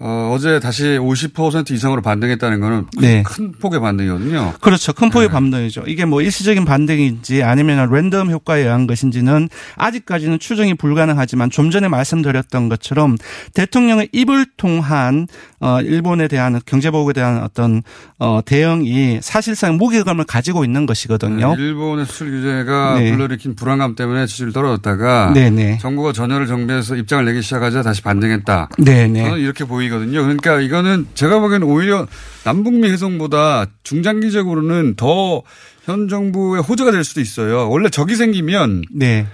[0.00, 3.22] 어, 어제 다시 50% 이상으로 반등했다는 거는 네.
[3.24, 4.54] 큰 폭의 반등이거든요.
[4.60, 4.92] 그렇죠.
[4.92, 5.12] 큰 네.
[5.12, 5.84] 폭의 반등이죠.
[5.86, 12.68] 이게 뭐 일시적인 반등인지 아니면 랜덤 효과에 의한 것인지는 아직까지는 추정이 불가능하지만 좀 전에 말씀드렸던
[12.68, 13.16] 것처럼
[13.54, 15.28] 대통령의 입을 통한
[15.60, 17.82] 어 일본에 대한 경제 보복에 대한 어떤
[18.18, 21.54] 어 대응이 사실상 무게감을 가지고 있는 것이거든요.
[21.54, 23.12] 네, 일본의 수출 규제가 네.
[23.12, 25.78] 불러일으킨 불안감 때문에 지지율 떨어졌다가 네네.
[25.78, 28.70] 정부가 전열을 정비해서 입장을 내기 시작하자 다시 반등했다.
[28.78, 29.22] 네 네.
[29.22, 30.22] 저는 이렇게 보이 거든요.
[30.22, 32.06] 그러니까 이거는 제가 보기에는 오히려
[32.44, 35.42] 남북미 회동보다 중장기적으로는 더
[35.84, 37.68] 현 정부의 호재가 될 수도 있어요.
[37.70, 39.26] 원래 적이 생기면 네.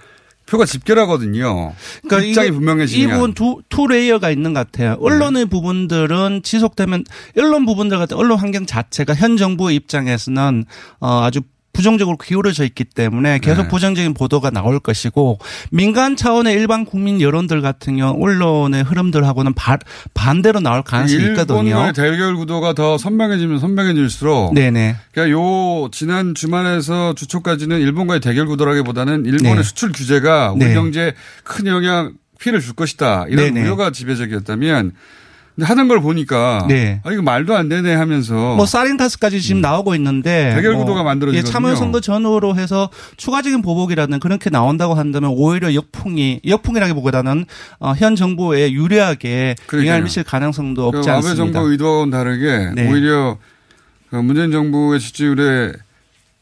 [0.46, 1.72] 표가 집결하거든요.
[2.02, 3.08] 그러니까 입장이 분명해지면.
[3.08, 4.96] 이 부분 두, two layer가 있는 것 같아요.
[5.00, 7.04] 언론의 부분들은 지속되면
[7.38, 10.64] 언론 부분들 같은 언론 환경 자체가 현 정부의 입장에서는
[10.98, 11.40] 어, 아주
[11.72, 13.68] 부정적으로 기울어져 있기 때문에 계속 네.
[13.68, 15.38] 부정적인 보도가 나올 것이고
[15.70, 19.78] 민간 차원의 일반 국민 여론들 같은 경우 언론의 흐름들하고는 바-
[20.12, 21.60] 반대로 나올 가능성이 있거든요.
[21.62, 24.96] 일본과의 대결 구도가 더 선명해지면 선명해질수록 네네.
[25.12, 29.62] 그러니까 요 지난 주말에서 주초까지는 일본과의 대결 구도라기보다는 일본의 네.
[29.62, 30.74] 수출 규제가 우리 네.
[30.74, 33.62] 경제에 큰 영향 피해를 줄 것이다 이런 네네.
[33.62, 34.92] 우려가 지배적이었다면
[35.62, 37.00] 하는 걸 보니까 네.
[37.04, 40.56] 아 이거 말도 안 되네 하면서 뭐 사린타스까지 지금 나오고 있는데 어.
[40.56, 41.48] 대결 뭐 구도가 만들어지거든요.
[41.48, 47.46] 예, 참여선거 전후로 해서 추가적인 보복이라는 그렇게 나온다고 한다면 오히려 역풍이 역풍이라기보다는
[47.78, 49.56] 어, 현 정부에 유리하게.
[49.72, 51.36] 영향을 미칠 가능성도 없지 그 아베 않습니다.
[51.58, 52.90] 정부 의도와는 다르게 네.
[52.90, 53.38] 오히려
[54.10, 55.72] 그 문재인 정부의 지지율에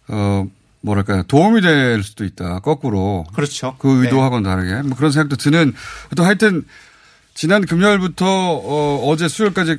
[0.09, 0.47] 어
[0.81, 3.75] 뭐랄까요 도움이 될 수도 있다 거꾸로 그렇죠.
[3.79, 5.75] 그 의도하고는 다르게 뭐 그런 생각도 드는
[6.17, 6.65] 또 하여튼
[7.39, 9.77] 지난 금요일부터 어, 어제 수요일까지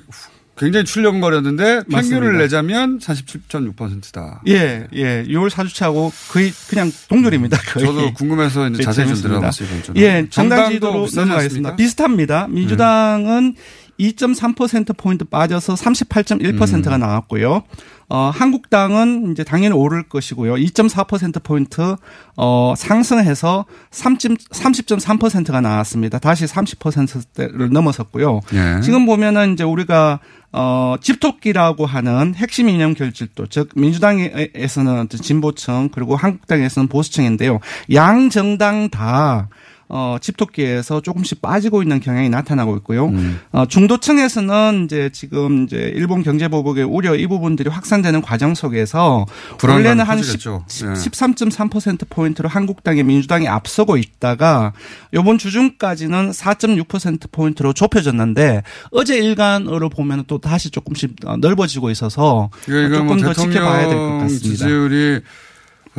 [0.58, 1.84] 굉장히 출렁거렸는데.
[1.92, 4.42] 평균을 내자면 47.6%다.
[4.48, 5.26] 예, 예.
[5.26, 7.58] 6월 4주차하고 거의 그냥 동률입니다.
[7.58, 7.86] 거의.
[7.86, 9.16] 저도 궁금해서 이제 예, 자세히 좀.
[9.24, 9.68] 들어봤어요.
[9.98, 11.76] 예, 정당 정당도 지도로 비슷하지 넘어가겠습니다.
[11.76, 12.48] 비슷합니다.
[12.48, 13.56] 민주당은
[14.00, 17.00] 2.3%포인트 빠져서 38.1%가 음.
[17.02, 17.64] 나왔고요.
[18.10, 20.56] 어, 한국당은 이제 당연히 오를 것이고요.
[20.56, 21.96] 2.4%포인트,
[22.36, 26.18] 어, 상승해서 30, 30.3%가 나왔습니다.
[26.18, 28.42] 다시 30%대를 넘어섰고요.
[28.54, 28.82] 예.
[28.82, 30.20] 지금 보면은 이제 우리가
[30.52, 37.60] 어, 집토끼라고 하는 핵심 이념 결집도, 즉, 민주당에서는 진보층, 그리고 한국당에서는 보수층인데요.
[37.94, 39.50] 양 정당 다,
[39.92, 43.08] 어, 집토끼에서 조금씩 빠지고 있는 경향이 나타나고 있고요.
[43.08, 43.40] 음.
[43.52, 49.26] 어, 중도층에서는 이제 지금 이제 일본 경제 보복의 우려 이 부분들이 확산되는 과정 속에서
[49.64, 50.64] 원래는 한 커지겠죠.
[50.68, 50.94] 10, 예.
[50.94, 54.74] 13.3%포인트로 한국당이 민주당이 앞서고 있다가
[55.14, 63.06] 요번 주중까지는 4.6%포인트로 좁혀졌는데 어제 일간으로 보면 또 다시 조금씩 어, 넓어지고 있어서 이거 조금
[63.08, 64.48] 뭐 더 지켜봐야 될 것 같습니다.
[64.50, 65.22] 지지율이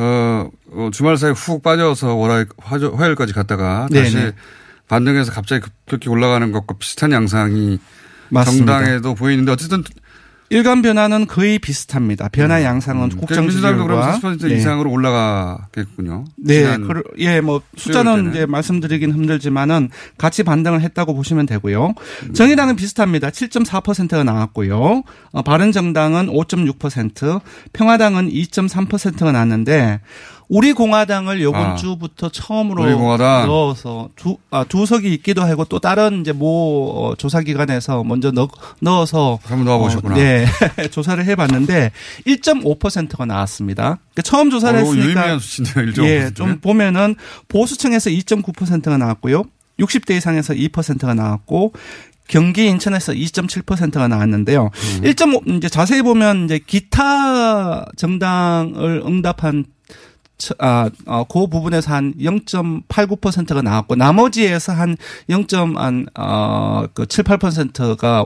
[0.00, 4.32] 어, 어, 주말 사이에 훅 빠져서 월화, 화조- 화요일까지 갔다가 다시 네네.
[4.88, 7.78] 반등해서 갑자기 급격히 올라가는 것과 비슷한 양상이
[8.30, 8.78] 맞습니다.
[8.78, 9.84] 정당에도 보이는데 어쨌든
[10.52, 12.28] 일간 변화는 거의 비슷합니다.
[12.28, 13.46] 변화 양상은 국정 음.
[13.46, 14.56] 민주당도 지지율과 그럼 40% 네.
[14.56, 16.24] 이상으로 올라가겠군요.
[16.38, 18.30] 네, 그, 예, 뭐 숫자는.
[18.30, 21.94] 이제 말씀드리긴 힘들지만은 같이 반등을 했다고 보시면 되고요.
[22.24, 22.34] 음.
[22.34, 23.30] 정의당은 비슷합니다.
[23.30, 25.04] 7.4%가 나왔고요.
[25.30, 27.40] 어, 바른정당은 5.6%,
[27.72, 30.00] 평화당은 2.3%가 나왔는데
[30.52, 32.82] 우리 공화당을 요번 아, 주부터 처음으로.
[33.46, 38.48] 넣어서 두, 아, 두 석이 있기도 하고 또 다른 이제 모 어, 조사기관에서 먼저 넣,
[38.80, 40.14] 넣어서 한번 넣어보셨구나.
[40.16, 40.46] 어, 네,
[40.90, 41.92] 조사를 해봤는데
[42.26, 43.98] 1.5%가 나왔습니다.
[44.12, 45.84] 그러니까 처음 조사를 어, 했으니까 유의미한 수치인데요.
[45.92, 46.04] 1.5%.
[46.04, 47.14] 예, 좀 보면은
[47.46, 49.44] 보수층에서 2.9%가 나왔고요.
[49.78, 51.74] 60대 이상에서 2%가 나왔고
[52.26, 54.64] 경기 인천에서 2.7%가 나왔는데요.
[54.72, 55.00] 음.
[55.04, 59.70] 1.5 이제 자세히 보면 이제 기타 정당을 응답한 처-
[60.58, 64.96] 아, 어, 그 부분에서 한 0.89%가 나왔고 나머지에서 한
[65.28, 65.44] 0.
[66.16, 68.24] 어, 그 7, 8%가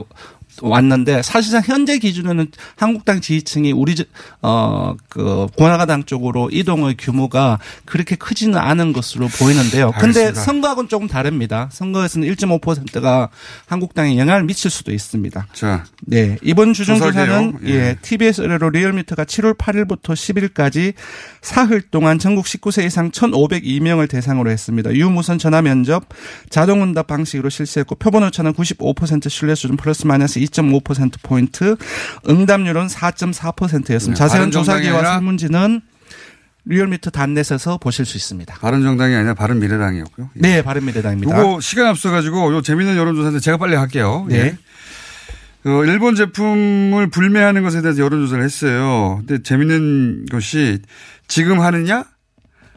[0.61, 3.95] 왔는데 사실상 현재 기준으로는 한국당 지지층이 우리
[4.41, 9.91] 어그 공화당 쪽으로 이동의 규모가 그렇게 크지는 않은 것으로 보이는데요.
[9.91, 10.41] 근데 알겠습니다.
[10.41, 11.69] 선거하고는 조금 다릅니다.
[11.71, 13.29] 선거에서는 1.5%가
[13.67, 15.47] 한국당에 영향을 미칠 수도 있습니다.
[15.53, 16.37] 자, 네.
[16.41, 17.59] 이번 주중조사는.
[17.65, 17.75] 예.
[17.75, 20.93] 예, TBS 의뢰로 리얼미터가 7월 8일부터 10일까지
[21.41, 24.93] 사흘 동안 전국 19세 이상 1,502명을 대상으로 했습니다.
[24.93, 26.05] 유무선 전화 면접
[26.49, 31.75] 자동 응답 방식으로 실시했고 표본 오차는 95% 신뢰 수준 플러스 마이너스 2.5% 포인트,
[32.29, 34.07] 응답률은 4.4%였습니다.
[34.07, 35.81] 네, 자세한 조사 개요나 설문지는
[36.65, 38.55] 리얼미터 dot net에서 보실 수 있습니다.
[38.55, 40.29] 바른정당이 아니라 바른미래당이었고요.
[40.37, 40.39] 예.
[40.41, 41.39] 네, 바른미래당입니다.
[41.39, 44.25] 요거 시간 앞서가지고 요 재밌는 여론조사인데 제가 빨리 할게요.
[44.27, 44.35] 네.
[44.37, 45.69] 예.
[45.69, 49.21] 어, 일본 제품을 불매하는 것에 대해서 여론조사를 했어요.
[49.25, 50.79] 근데 재밌는 것이
[51.27, 52.05] 지금 하느냐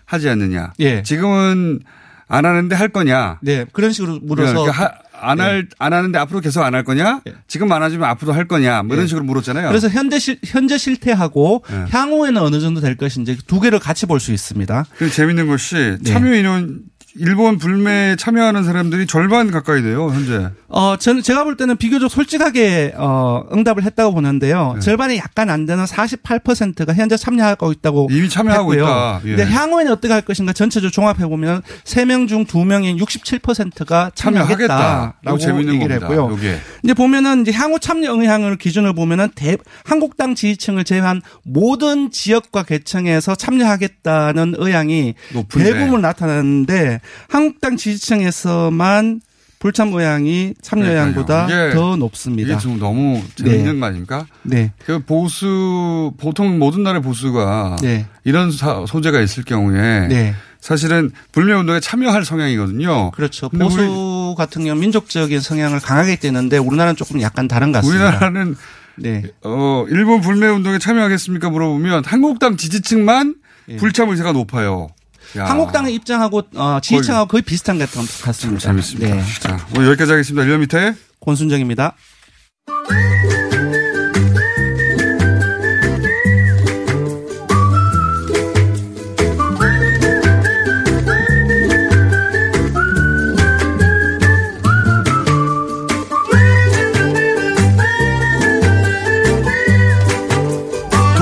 [0.05, 0.73] 하지 않느냐.
[0.81, 1.03] 예.
[1.03, 1.81] 지금은
[2.29, 3.39] 안 하는데 할 거냐.
[3.43, 4.55] 네, 그런 식으로 물어서 예.
[4.55, 7.21] 그러니까 하- 안 할, 안 하는데 앞으로 계속 안 할 거냐?
[7.47, 8.83] 지금 안 하지만 앞으로 할 거냐?
[8.83, 9.09] 뭐 이런 예.
[9.09, 9.69] 식으로 물었잖아요.
[9.69, 11.85] 그래서 현재 실, 현재 실태하고 네.
[11.91, 14.85] 향후에는 어느 정도 될 것인지 두 개를 같이 볼 수 있습니다.
[14.97, 16.13] 그 재밌는 것이 네.
[16.13, 16.81] 참여 인원
[17.19, 20.51] 일본 불매에 참여하는 사람들이 절반 가까이 돼요, 현재.
[20.69, 24.73] 어, 저는 제가 볼 때는 비교적 솔직하게 어, 응답을 했다고 보는데요.
[24.75, 24.81] 네.
[24.81, 28.85] 절반이 약간 안 되는 48%가 현재 참여하고 있다고 이미 참여하고 했고요.
[28.85, 29.21] 있다.
[29.25, 29.37] 예.
[29.37, 34.67] 근데 향후에는 어떻게 할 것인가 전체적으로 종합해 보면 3명 중 2명인 67%가 참여하겠다.
[34.69, 36.07] 참여하겠다라고 재밌는 얘기를 겁니다.
[36.07, 36.31] 했고요.
[36.33, 36.59] 요게.
[36.85, 43.35] 이제 보면은 이제 향후 참여 의향을 기준으로 보면은 대, 한국당 지지층을 제외한 모든 지역과 계층에서
[43.35, 45.73] 참여하겠다는 의향이 높은데.
[45.73, 49.21] 대부분 나타나는데 한국당 지지층에서만
[49.59, 52.49] 불참 의향이 참여 의향보다 이게- 더 높습니다.
[52.53, 53.81] 이게 지금 너무 재밌는 네.
[53.81, 54.27] 거 아닙니까?
[54.45, 54.73] 네.
[54.85, 58.07] 그 보수, 보통 모든 나라의 보수가 네.
[58.25, 60.35] 이런 사- 소재가 있을 경우에 네.
[60.61, 63.11] 사실은 불매 운동에 참여할 성향이거든요.
[63.13, 63.49] 그렇죠.
[63.49, 68.09] 보수 같은 경우 민족적인 성향을 강하게 띠는데 우리나라는 조금 약간 다른 것 같습니다.
[68.11, 68.57] 우리나라는
[68.97, 69.23] 네.
[69.43, 73.35] 어, 일본 불매 운동에 참여하겠습니까 물어보면 한국당 지지층만
[73.71, 73.77] 예.
[73.77, 74.89] 불참 의사가 높아요.
[75.37, 75.45] 야.
[75.45, 77.91] 한국당의 입장하고 어, 지지층하고 거의 비슷한 것
[78.23, 78.61] 같습니다.
[78.61, 79.15] 재밌습니다.
[79.15, 79.23] 네.
[79.41, 80.47] 자, 오늘 여기까지 하겠습니다.
[80.47, 81.95] 1년 밑에 권순정입니다.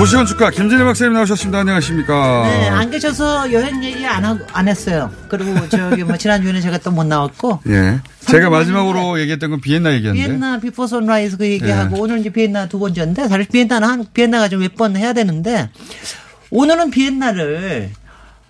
[0.07, 1.59] 도시건축가 김진애 박사님 나오셨습니다.
[1.59, 2.43] 안녕하십니까?
[2.47, 5.11] 네, 안 계셔서 여행 얘기 안, 하, 안 했어요.
[5.27, 7.59] 그리고 저기 뭐 지난주에는 제가 또 못 나왔고.
[7.67, 7.99] 예.
[8.21, 10.25] 제가 마지막으로 얘기했던 건 비엔나 얘기였는데.
[10.29, 12.01] 비엔나 Before Sunrise 그 얘기하고 네.
[12.01, 15.69] 오늘 이제 비엔나 두 번째인데 사실 비엔나는 한 비엔나가 좀 몇 번 해야 되는데
[16.51, 17.89] 오늘은 비엔나를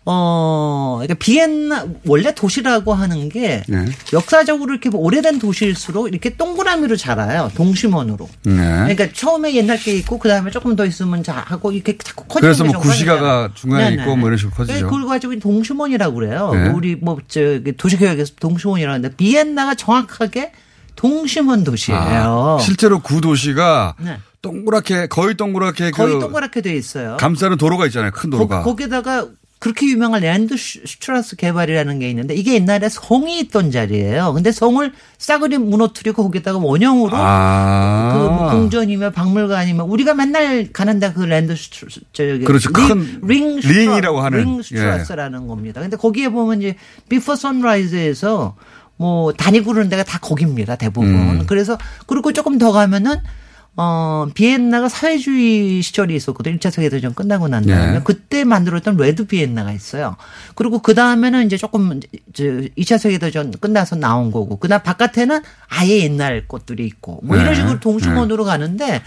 [0.10, 3.86] 어 그러니까 비엔나 원래 도시라고 하는 게 네.
[4.14, 8.30] 역사적으로 이렇게 오래된 도시일수록 이렇게 동그라미로 자라요 동심원으로.
[8.44, 8.54] 네.
[8.56, 12.54] 그러니까 처음에 옛날 게 있고 그 다음에 조금 더 있으면 자 하고 이렇게 자꾸 커지는
[12.54, 13.50] 그래서 게뭐 구시가가.
[13.54, 14.02] 중간에 네네.
[14.02, 14.86] 있고 뭐 이런 식으로 네, 커지죠.
[14.90, 16.52] 그걸 가지고 동심원이라고 그래요.
[16.54, 16.70] 네.
[16.70, 20.54] 우리 뭐 저기 도시계획에서 동심원이라고 하는데 비엔나가 정확하게
[20.96, 22.58] 동심원 도시예요.
[22.60, 24.20] 아, 실제로 구 도시가 네.
[24.42, 27.18] 동그랗게 거의 동그랗게 거의 그 동그랗게 돼 있어요.
[27.20, 28.12] 감싸는 도로가 있잖아요.
[28.12, 28.64] 큰 도로가.
[28.64, 29.28] 거, 기다가
[29.60, 34.34] 그렇게 유명한 Land Stra- Strasse 개발이라는 게 있는데 이게 옛날에 성이 있던 자리예요.
[34.34, 38.12] 근데 성을 싸그리 무너뜨리고 거기다가 원형으로 아.
[38.14, 42.72] 그 뭐 궁전이며 박물관이며 우리가 맨날 가는 데 그 Land Stra- 저기 그렇죠.
[42.72, 44.40] 큰 Ring Ring이라고 하는.
[44.40, 45.82] Ring Strasse라는 겁니다.
[45.82, 46.76] 근데 거기에 보면 이제
[47.10, 48.56] Before Sunrise에서
[48.98, 50.76] 뭐 다니고 그러는 데가 다 거기입니다.
[50.76, 51.10] 대부분.
[51.12, 51.44] 음.
[51.48, 53.16] 그래서 그리고 조금 더 가면은
[53.80, 56.58] 어, 비엔나가 사회주의 시절이 있었거든요.
[56.58, 57.92] 1차 세계대전 끝나고 난 다음에.
[57.94, 58.02] 네.
[58.04, 60.16] 그때 만들었던 Red Vienna가 있어요.
[60.56, 62.00] 그리고 그 다음에는 이제 조금,
[62.34, 64.58] 저, 2차 세계대전 끝나서 나온 거고.
[64.58, 67.20] 그 다음 바깥에는 아예 옛날 것들이 있고.
[67.24, 67.56] 뭐 이런 네.
[67.56, 69.04] 식으로 동심원으로 가는데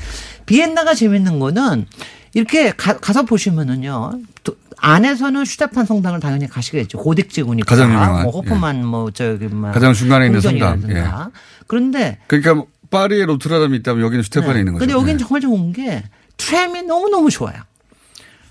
[0.46, 1.86] 비엔나가 재밌는 거는
[2.34, 4.20] 이렇게 가, 서 보시면은요.
[4.44, 6.98] 또 안에서는 슈테판 성당을 당연히 가시겠죠.
[7.02, 7.66] 고딕지구니까.
[7.66, 10.74] 가장 유명한, 뭐 호프만 뭐 저기 뭐 가장 중간에 있는 성당.
[10.80, 11.30] 궁전이라든가.
[11.66, 14.84] 그런데 그러니까 뭐 파리에 로트라담이 있다면 여기는 스테판에 있는 거죠.
[14.84, 14.86] 네.
[14.86, 15.24] 근데 여기는 네.
[15.24, 16.04] 정말 좋은 게
[16.36, 17.62] 트램이 너무너무 좋아요.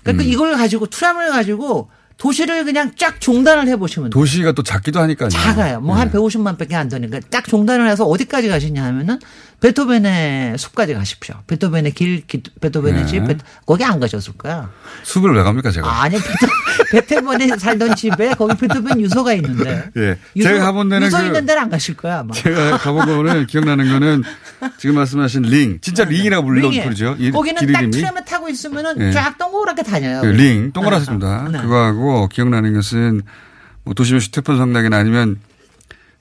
[0.02, 0.28] 그러니까 음.
[0.28, 4.20] 이걸 가지고 트램을 가지고 도시를 그냥 쫙 종단을 해보시면 돼요.
[4.20, 5.30] 도시가 또 작기도 하니까요.
[5.30, 5.80] 작아요.
[5.80, 9.18] 뭐한 150만 밖에 안 되니까 딱 종단을 해서 어디까지 가시냐 하면은
[9.60, 11.34] 베토벤의 숲까지 가십시오.
[11.46, 13.06] 베토벤의 길, 기- 베토벤의 네.
[13.06, 14.70] 집, 베- 거기 안 가셨을 거야.
[15.02, 16.02] 숲을 왜 갑니까 제가?
[16.02, 16.46] 아니, 베토,
[16.92, 19.84] 베토벤이 살던 집에 거기 베토벤 유서가 있는데.
[19.98, 20.16] 예.
[20.34, 22.32] 유서, 제가 가본 데는 유서 그- 있는 데는 안 가실 거야, 아마.
[22.34, 24.22] 제가 가본 거는 기억나는 거는
[24.78, 26.84] 지금 말씀하신 링, 진짜 Ring이라고 불러 Ring이에요.
[26.84, 27.16] 부르죠.
[27.18, 27.90] 이- 거기는 길 딱.
[27.90, 29.12] 트램에 타고 있으면은 예.
[29.12, 30.22] 쫙 동그랗게 다녀요.
[30.22, 31.48] 그 링 동그랗습니다.
[31.52, 31.60] 네.
[31.60, 33.22] 그거하고 기억나는 것은
[33.84, 35.38] 뭐 도시면 슈테픈 성당이나 아니면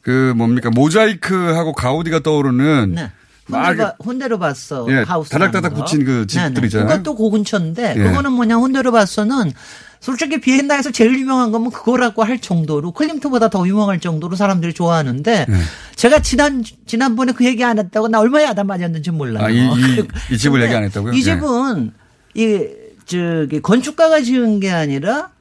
[0.01, 3.11] 그 뭡니까 모자이크하고 가우디가 떠오르는 네.
[3.49, 4.85] 막 혼데로, 혼데로 봤어.
[4.89, 5.31] 예, 하우스.
[5.31, 6.87] 다닥다닥 붙인 그 집들 있잖아요.
[6.87, 8.03] 그것도 그 근처인데 예.
[8.03, 9.51] 그거는 뭐냐 혼데로 봤어는
[9.99, 15.55] 솔직히 비엔나에서 제일 유명한 거면 그거라고 할 정도로 클림트보다 더 유명할 정도로 사람들이 좋아하는데 예.
[15.95, 19.45] 제가 지난 지난번에 그 얘기 안 했다고 나 얼마나 야단 맞았는지 몰라요.
[19.45, 21.13] 아, 이, 이, 이 집을 얘기 안 했다고요?
[21.13, 21.21] 이 예.
[21.21, 21.91] 집은
[22.35, 22.67] 이
[23.05, 25.31] 저기 건축가가 지은 게 아니라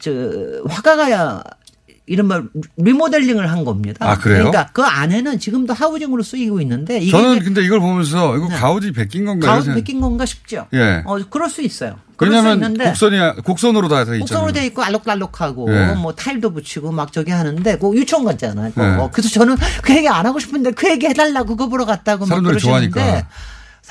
[0.00, 0.10] 저
[0.68, 1.42] 화가가
[2.06, 2.42] 이른바
[2.76, 4.10] 리모델링을 한 겁니다.
[4.10, 4.38] 아, 그래요?
[4.50, 9.60] 그러니까 그 안에는 지금도 하우징으로 쓰이고 있는데 저는 근데 이걸 보면서 이거 가우디 베낀 건가요?
[9.62, 10.66] 가운 베낀 건가 싶죠.
[10.74, 11.02] 예.
[11.04, 11.98] 어, 그럴 수 있어요.
[12.18, 14.20] 왜냐하면 곡선이 곡선으로 다 돼 있잖아요.
[14.20, 15.94] 곡선으로 돼 있고 알록달록하고 예.
[15.94, 18.72] 뭐 타일도 붙이고 막 저기 하는데 그 유치원 같잖아요.
[18.76, 19.08] 예.
[19.12, 23.26] 그래서 저는 그 얘기 안 하고 싶은데 그 얘기 해달라고 그거 보러 갔다고 그러시는데 좋아하니까.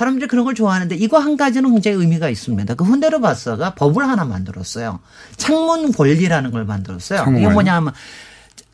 [0.00, 2.74] 사람들이 그런 걸 좋아하는데 이거 한 가지는 굉장히 의미가 있습니다.
[2.74, 5.00] 그 훈데르 바사가 법을 하나 만들었어요.
[5.36, 7.18] 창문 권리라는 걸 만들었어요.
[7.18, 7.52] 창문 이게 권리.
[7.52, 7.92] 뭐냐면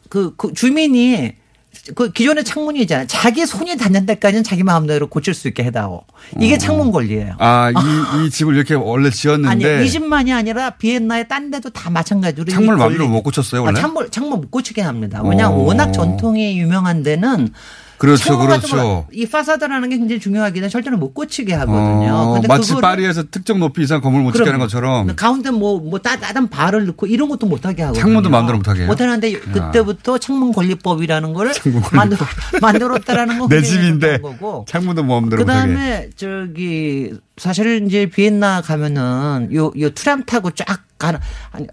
[0.09, 1.33] 그, 그 주민이
[1.97, 3.09] 그 기존의 창문이 있잖아요.
[3.09, 6.05] 자기 손이 닿는 데까지는 자기 마음대로 고칠 수 있게 해다오.
[6.41, 7.35] 이게 창문 권리예요.
[7.39, 11.91] 아, 이, 이 집을 이렇게 원래 지었는데 아니, 이 집만이 아니라 비엔나의 딴 데도 다
[11.91, 12.45] 마찬가지로.
[12.47, 13.81] 이 창문을 마음대로 못 고쳤어요, 원래?
[13.81, 15.23] 아, 창문, 창문 못 고치게 합니다.
[15.25, 15.65] 왜냐하면 오.
[15.65, 17.49] 워낙 전통이 유명한 데는
[17.99, 18.77] 그렇죠, 창문 그렇죠.
[18.77, 22.13] 거, 이 파사드라는 게 굉장히 중요하기 때문에 절대로 못 고치게 하거든요.
[22.15, 25.99] 어, 근데 마치 파리에서 특정 높이 이상 건물 못 짓게 하는 것처럼 가운데 뭐, 뭐,
[25.99, 28.03] 따, 따단 발을 넣고 이런 것도 못 하게 하거든요.
[28.03, 28.89] 창문도 마음대로 못하게 해요?
[28.89, 31.53] 못 하는데 그때부터 창문 권리법이라는 거를
[31.93, 32.27] 만들어,
[32.61, 34.65] 만들었다라는 거 내 집인데 거고.
[34.69, 35.73] 창문도 마음대로 그 못하게.
[35.75, 41.21] 다음에 저기 사실 이제 비엔나 가면은 요, 요 트램 타고 쫙 가는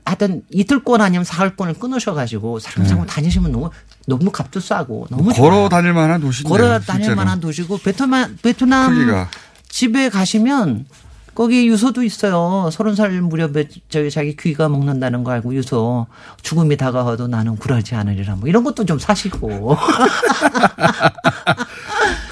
[0.04, 3.70] 하여튼 이틀권 아니면 사흘권을 끊으셔 가지고 사람 사고 다니시면 너무
[4.06, 5.39] 너무 값도 싸고 너무 네.
[5.39, 5.70] 걸어.
[5.70, 7.16] 다닐 만한 도시인데 걸어 다닐.
[7.16, 9.30] 만한 도시고 베트남 베트남 크기가.
[9.70, 10.86] 집에 가시면
[11.36, 12.70] 거기 유서도 있어요.
[12.72, 16.06] 서른 살 무렵에 저기 자기 귀가 먹는다는 거 알고 유서
[16.43, 19.76] 죽음이 다가와도 나는 굴하지 않으리라 뭐 이런 것도 좀 사시고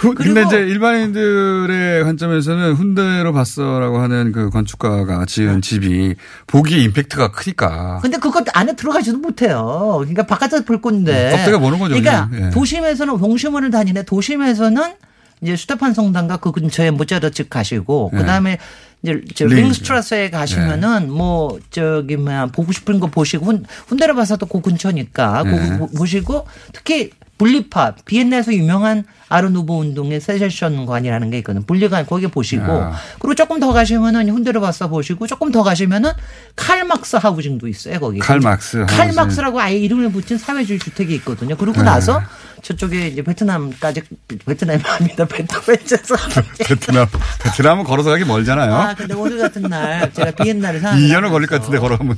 [0.02, 5.62] 후- 근데 이제 일반인들의 관점에서는 훈데로 봤어라고 하는 그 건축가가 지은 네.
[5.62, 6.16] 집이
[6.48, 8.00] 보기에 임팩트가 크니까.
[8.02, 9.98] 근데 그것 안에 들어가지도 못해요.
[10.00, 11.30] 그러니까 바깥에서 볼 건데.
[11.32, 12.30] 껍데기가 보는 거죠, 그러니까.
[12.34, 12.50] 예.
[12.50, 14.04] 도심에서는 동심원을 다니네.
[14.04, 14.94] 도심에서는
[15.42, 18.18] 이제 슈테판 성당과 그 근처에 모짜르츠 가시고 예.
[18.18, 18.58] 그다음에
[19.04, 19.66] 이제 링.
[19.66, 25.80] 링스트라스에 가시면은 뭐 저기 뭐야 보고 싶은 거 보시고 훈, 훈데르 바사도 그 근처니까 예.
[25.96, 27.12] 보시고 특히
[27.42, 31.64] 분리파 비엔나에서 유명한 아르누보 운동의 세션관이라는 게 있거든요.
[31.66, 32.94] 분리관 거기 보시고 야.
[33.18, 36.12] 그리고 조금 더 가시면은 훈데르 바사 보시고 조금 더 가시면은
[36.56, 38.20] 칼막스 하우징도 있어요 거기.
[38.20, 38.86] 칼막스.
[38.88, 41.56] 칼막스라고 아예 이름을 붙인 사회주의 주택이 있거든요.
[41.58, 41.86] 그러고 네.
[41.86, 42.22] 나서
[42.62, 44.04] 저쪽에 이제 베트남까지
[44.46, 45.26] 베트남이 아닙니다.
[45.26, 46.16] 베트남에서
[46.64, 47.08] 베트남
[47.42, 48.72] 베트남은 걸어서 가기 멀잖아요.
[48.72, 52.18] 아 근데 오늘 같은 날 제가 비엔나를 생각 2년은 걸릴 것 같은데 걸어가면.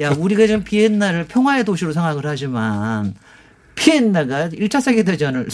[0.00, 3.14] 야 우리가 지금 비엔나를 평화의 도시로 생각을 하지만
[3.74, 5.48] 비엔나가 1차 세계대전을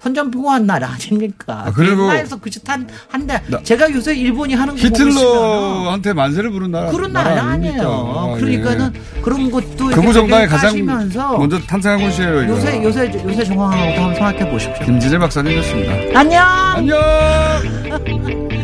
[0.00, 1.64] 선전포고한 날 아닙니까?
[1.66, 6.90] 아, 그리고 비엔나에서 그짓 한, 한데 제가 요새 일본이 하는 거 히틀러한테 만세를 부른 나라.
[6.90, 7.82] 그런 나라 아니에요.
[7.82, 8.36] 아닙니까?
[8.38, 9.20] 그러니까는 예.
[9.20, 10.84] 그런 것도 극우 정당의 이렇게 가장
[11.38, 12.42] 먼저 탄생한 곳이에요.
[12.42, 12.52] 이거.
[12.54, 14.84] 요새 요새 요새 정황하고도 한번 생각해 보십시오.
[14.84, 16.18] 김진애 박사님이었습니다.
[16.18, 16.44] 안녕.
[16.76, 18.46] 안녕.